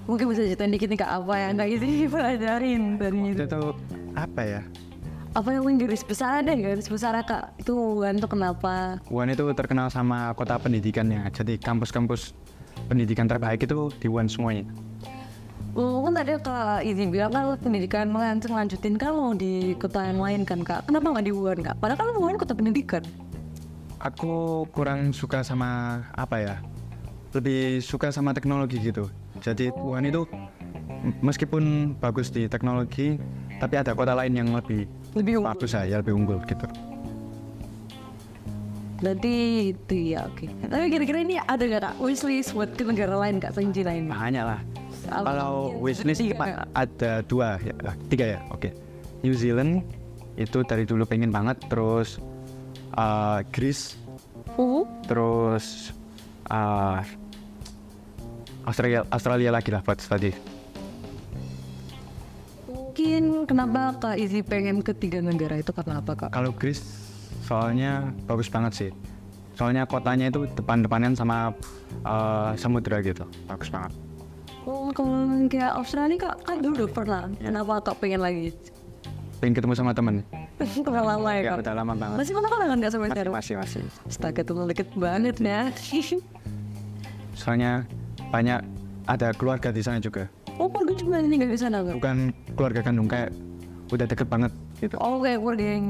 Mungkin 0.08 0.34
bisa 0.34 0.42
ceritain 0.42 0.72
dikit 0.72 0.88
nih 0.90 0.98
kak 0.98 1.12
apa 1.22 1.34
yang 1.38 1.52
kak 1.60 1.68
ini 1.68 2.10
pelajarin 2.10 2.82
dari 2.98 3.18
itu. 3.30 3.38
itu 3.38 3.44
tuh 3.46 3.76
apa 4.16 4.42
ya 4.42 4.62
Apa 5.32 5.48
yang 5.48 5.64
garis 5.80 6.04
besar 6.04 6.44
deh 6.44 6.52
garis 6.60 6.88
besar 6.92 7.16
kak? 7.24 7.56
Itu 7.56 7.72
Wuhan 7.76 8.20
tuh 8.20 8.28
kenapa? 8.28 8.98
Wuhan 9.08 9.32
itu 9.32 9.46
terkenal 9.54 9.88
sama 9.88 10.34
kota 10.34 10.58
pendidikannya 10.58 11.28
jadi 11.30 11.56
kampus-kampus 11.60 12.34
pendidikan 12.90 13.30
terbaik 13.30 13.62
itu 13.62 13.94
di 14.02 14.10
Wuhan 14.10 14.26
semuanya 14.26 14.66
Oh, 15.72 16.04
kan 16.04 16.12
tadi 16.12 16.36
kak 16.36 16.84
izin 16.84 17.08
bilang 17.08 17.32
kan 17.32 17.48
lo 17.48 17.56
pendidikan 17.56 18.12
langsung 18.12 18.52
lanjutin 18.52 19.00
kan 19.00 19.16
mau 19.16 19.32
di 19.32 19.72
kota 19.80 20.04
yang 20.04 20.20
lain 20.20 20.44
kan 20.44 20.60
kak? 20.60 20.84
Kenapa 20.84 21.06
nggak 21.08 21.24
di 21.24 21.32
Wuhan 21.32 21.64
kak? 21.64 21.80
Padahal 21.80 21.96
kan 21.98 22.16
Wuhan 22.16 22.36
kota 22.36 22.52
pendidikan. 22.52 23.04
aku 24.02 24.66
kurang 24.74 25.14
suka 25.14 25.46
sama 25.46 26.02
apa 26.18 26.34
ya 26.36 26.56
lebih 27.30 27.78
suka 27.78 28.10
sama 28.10 28.34
teknologi 28.34 28.82
gitu 28.82 29.06
jadi 29.38 29.70
Wuhan 29.78 30.02
itu 30.02 30.26
meskipun 31.22 31.94
bagus 32.02 32.26
di 32.26 32.50
teknologi 32.50 33.14
tapi 33.62 33.78
ada 33.78 33.94
kota 33.94 34.18
lain 34.18 34.34
yang 34.34 34.50
lebih 34.50 34.90
Lebih 35.14 35.38
unggul. 35.38 35.54
bagus 35.54 35.78
ya 35.78 36.02
lebih 36.02 36.18
unggul 36.18 36.42
gitu 36.44 36.66
Berarti 38.98 39.34
itu 39.70 40.14
ya 40.14 40.26
oke. 40.26 40.46
Tapi 40.46 40.86
kira-kira 40.86 41.18
ini 41.22 41.34
ada 41.38 41.58
gak 41.58 41.82
kak 41.82 41.94
wishlist 41.98 42.54
buat 42.54 42.74
ke 42.74 42.82
negara 42.82 43.14
lain 43.14 43.38
kak 43.38 43.54
selain 43.54 43.70
ini? 43.74 44.10
banyak 44.10 44.42
lah 44.42 44.58
kalau 45.20 45.76
wishlist 45.78 46.24
Kak? 46.32 46.68
ada 46.72 47.12
dua 47.28 47.60
ya 47.60 47.74
ah, 47.84 47.96
tiga 48.08 48.24
ya 48.36 48.40
oke 48.48 48.72
New 49.20 49.36
Zealand 49.36 49.84
itu 50.40 50.64
dari 50.64 50.88
dulu 50.88 51.04
pengen 51.04 51.28
banget 51.28 51.60
terus 51.68 52.16
uh, 52.96 53.44
Greece 53.52 54.00
Uh, 54.52 54.84
terus 55.08 55.96
uh, 56.52 57.00
Australia 58.68 59.00
Australia 59.08 59.48
lagi 59.48 59.72
lah 59.72 59.80
buat 59.80 59.96
tadi 59.96 60.28
mungkin 62.68 63.48
kenapa 63.48 63.96
kak 63.96 64.20
Izzy 64.20 64.44
pengen 64.44 64.84
ke 64.84 64.92
tiga 64.92 65.24
negara 65.24 65.56
itu 65.56 65.72
karena 65.72 66.04
apa 66.04 66.12
kak? 66.12 66.30
Kalau 66.36 66.52
Greece 66.52 66.84
soalnya 67.48 68.12
bagus 68.28 68.52
banget 68.52 68.72
sih. 68.76 68.90
Soalnya 69.56 69.88
kotanya 69.88 70.28
itu 70.28 70.44
depan-depanan 70.52 71.16
sama 71.16 71.56
uh, 72.04 72.52
samudra 72.52 73.00
gitu. 73.00 73.24
Bagus 73.48 73.72
banget. 73.72 73.96
Oh, 74.62 74.94
kalau 74.94 75.18
kayak 75.50 75.74
Australia 75.74 76.16
kak 76.20 76.36
kan 76.46 76.56
dulu 76.62 76.86
udah 76.86 76.90
pernah. 76.90 77.22
Kenapa 77.34 77.82
kak 77.82 77.96
pengen 77.98 78.22
lagi? 78.22 78.54
Pengen 79.42 79.54
ketemu 79.58 79.74
sama 79.74 79.90
temen. 79.90 80.22
Udah 80.86 81.02
lama 81.02 81.34
ya 81.34 81.42
Ya, 81.42 81.50
kak? 81.50 81.66
udah 81.66 81.74
lama 81.74 81.92
banget. 81.98 82.16
Masih 82.22 82.32
mana 82.38 82.46
kan 82.46 82.78
nggak 82.78 82.92
sampai 82.94 83.08
Masih, 83.10 83.26
masih, 83.34 83.54
masih. 83.58 83.80
Astaga 84.06 84.40
tuh 84.46 84.54
deket 84.70 84.86
banget 84.94 85.34
ya. 85.42 85.66
Soalnya 87.40 87.82
banyak 88.30 88.62
ada 89.10 89.34
keluarga 89.34 89.74
di 89.74 89.82
sana 89.82 89.98
juga. 89.98 90.30
oh 90.60 90.70
keluarga 90.70 90.94
juga 90.94 91.16
ini 91.18 91.34
nggak 91.42 91.50
di 91.50 91.58
sana 91.58 91.82
kak? 91.82 91.94
Bukan 91.98 92.16
keluarga 92.54 92.80
kandung 92.86 93.10
kayak 93.10 93.34
udah 93.90 94.06
deket 94.06 94.30
banget 94.30 94.52
gitu. 94.78 94.94
Oh 95.02 95.18
kayak 95.18 95.42
keluarga 95.42 95.64
yang 95.74 95.84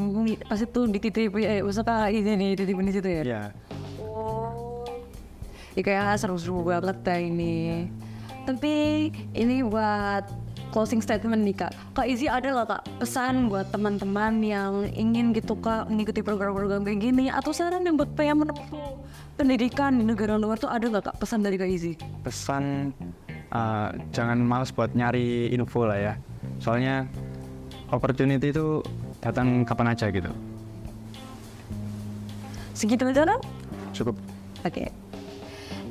tuh 0.72 0.84
dititipin, 0.88 1.44
eh 1.44 1.60
usah 1.60 1.84
kak 1.84 2.08
ini 2.08 2.30
nih 2.32 2.48
dititipin 2.56 2.88
di 2.88 2.94
situ 2.96 3.08
ya? 3.12 3.22
Ya, 3.22 3.42
Oh. 4.00 4.80
Ya 5.76 5.82
kayak 5.84 6.16
seru-seru 6.16 6.64
banget 6.64 6.96
ya 7.04 7.16
ini. 7.20 7.92
Tapi 8.42 8.74
ini 9.34 9.62
buat 9.62 10.26
closing 10.72 11.04
statement 11.04 11.44
nih 11.44 11.54
kak. 11.54 11.72
Kak 11.92 12.08
Izzy 12.08 12.26
ada 12.26 12.48
nggak 12.48 12.68
kak 12.72 12.82
pesan 12.98 13.52
buat 13.52 13.68
teman-teman 13.68 14.40
yang 14.40 14.88
ingin 14.96 15.36
gitu 15.36 15.54
kak 15.60 15.86
mengikuti 15.92 16.24
program-program 16.24 16.82
kayak 16.82 16.98
gini 16.98 17.28
atau 17.28 17.52
saran 17.52 17.84
yang 17.84 18.00
buat 18.00 18.08
pengen 18.16 18.48
menempuh 18.48 18.64
pendidikan 19.36 20.00
di 20.00 20.04
negara 20.08 20.40
luar 20.40 20.56
tuh 20.56 20.72
ada 20.72 20.82
nggak 20.88 21.12
kak 21.12 21.16
pesan 21.20 21.44
dari 21.44 21.60
kak 21.60 21.68
Izzy? 21.68 21.92
pesan 22.24 22.96
uh, 23.52 23.92
jangan 24.10 24.40
males 24.40 24.72
buat 24.72 24.90
nyari 24.96 25.52
info 25.52 25.84
lah 25.84 26.00
ya. 26.00 26.14
Soalnya 26.58 27.04
opportunity 27.92 28.50
itu 28.50 28.80
datang 29.20 29.62
kapan 29.68 29.92
aja 29.92 30.08
gitu. 30.08 30.32
Segitu 32.72 33.04
aja 33.12 33.28
kan? 33.28 33.40
Cukup. 33.92 34.16
Oke. 34.64 35.01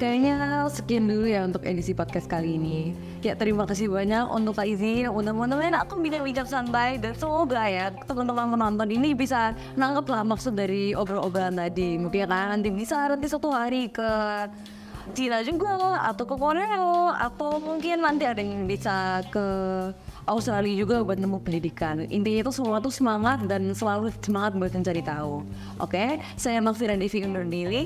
Kayaknya 0.01 0.65
sekian 0.65 1.05
dulu 1.05 1.29
ya 1.29 1.45
untuk 1.45 1.61
edisi 1.61 1.93
podcast 1.93 2.25
kali 2.25 2.57
ini. 2.57 2.89
Ya 3.21 3.37
terima 3.37 3.69
kasih 3.69 3.85
banyak 3.85 4.33
untuk 4.33 4.57
Kak 4.57 4.65
Izzy 4.65 5.05
yang 5.05 5.13
udah 5.13 5.29
mau 5.29 5.45
nemenin 5.45 5.77
aku 5.77 6.01
bincang-bincang 6.01 6.49
santai 6.49 6.97
dan 6.97 7.13
semoga 7.13 7.69
ya 7.69 7.93
teman-teman 8.09 8.49
menonton 8.49 8.89
ini 8.89 9.13
bisa 9.13 9.53
nangkep 9.77 10.09
lah 10.09 10.25
maksud 10.25 10.57
dari 10.57 10.97
obrol-obrolan 10.97 11.53
tadi. 11.53 12.01
Mungkin 12.01 12.25
kan 12.25 12.57
nanti 12.57 12.73
bisa 12.73 13.13
nanti 13.13 13.29
suatu 13.29 13.53
hari 13.53 13.93
ke 13.93 14.09
Cina 15.13 15.45
juga 15.45 15.77
atau 16.01 16.25
ke 16.25 16.33
Korea 16.33 16.81
atau 17.21 17.61
mungkin 17.61 18.01
nanti 18.01 18.25
ada 18.25 18.41
yang 18.41 18.65
bisa 18.65 19.21
ke 19.29 19.45
Australia 20.25 20.81
juga 20.81 21.05
buat 21.05 21.21
nemu 21.21 21.45
pendidikan. 21.45 22.09
Intinya 22.09 22.49
itu 22.49 22.51
semua 22.53 22.81
tuh 22.81 22.89
semangat 22.89 23.45
dan 23.45 23.69
selalu 23.77 24.09
semangat 24.17 24.57
buat 24.57 24.73
mencari 24.73 25.05
tahu. 25.05 25.45
Oke, 25.77 26.17
saya 26.41 26.57
Maksira 26.57 26.97
Devi 26.97 27.21
undur 27.21 27.45
diri. 27.45 27.85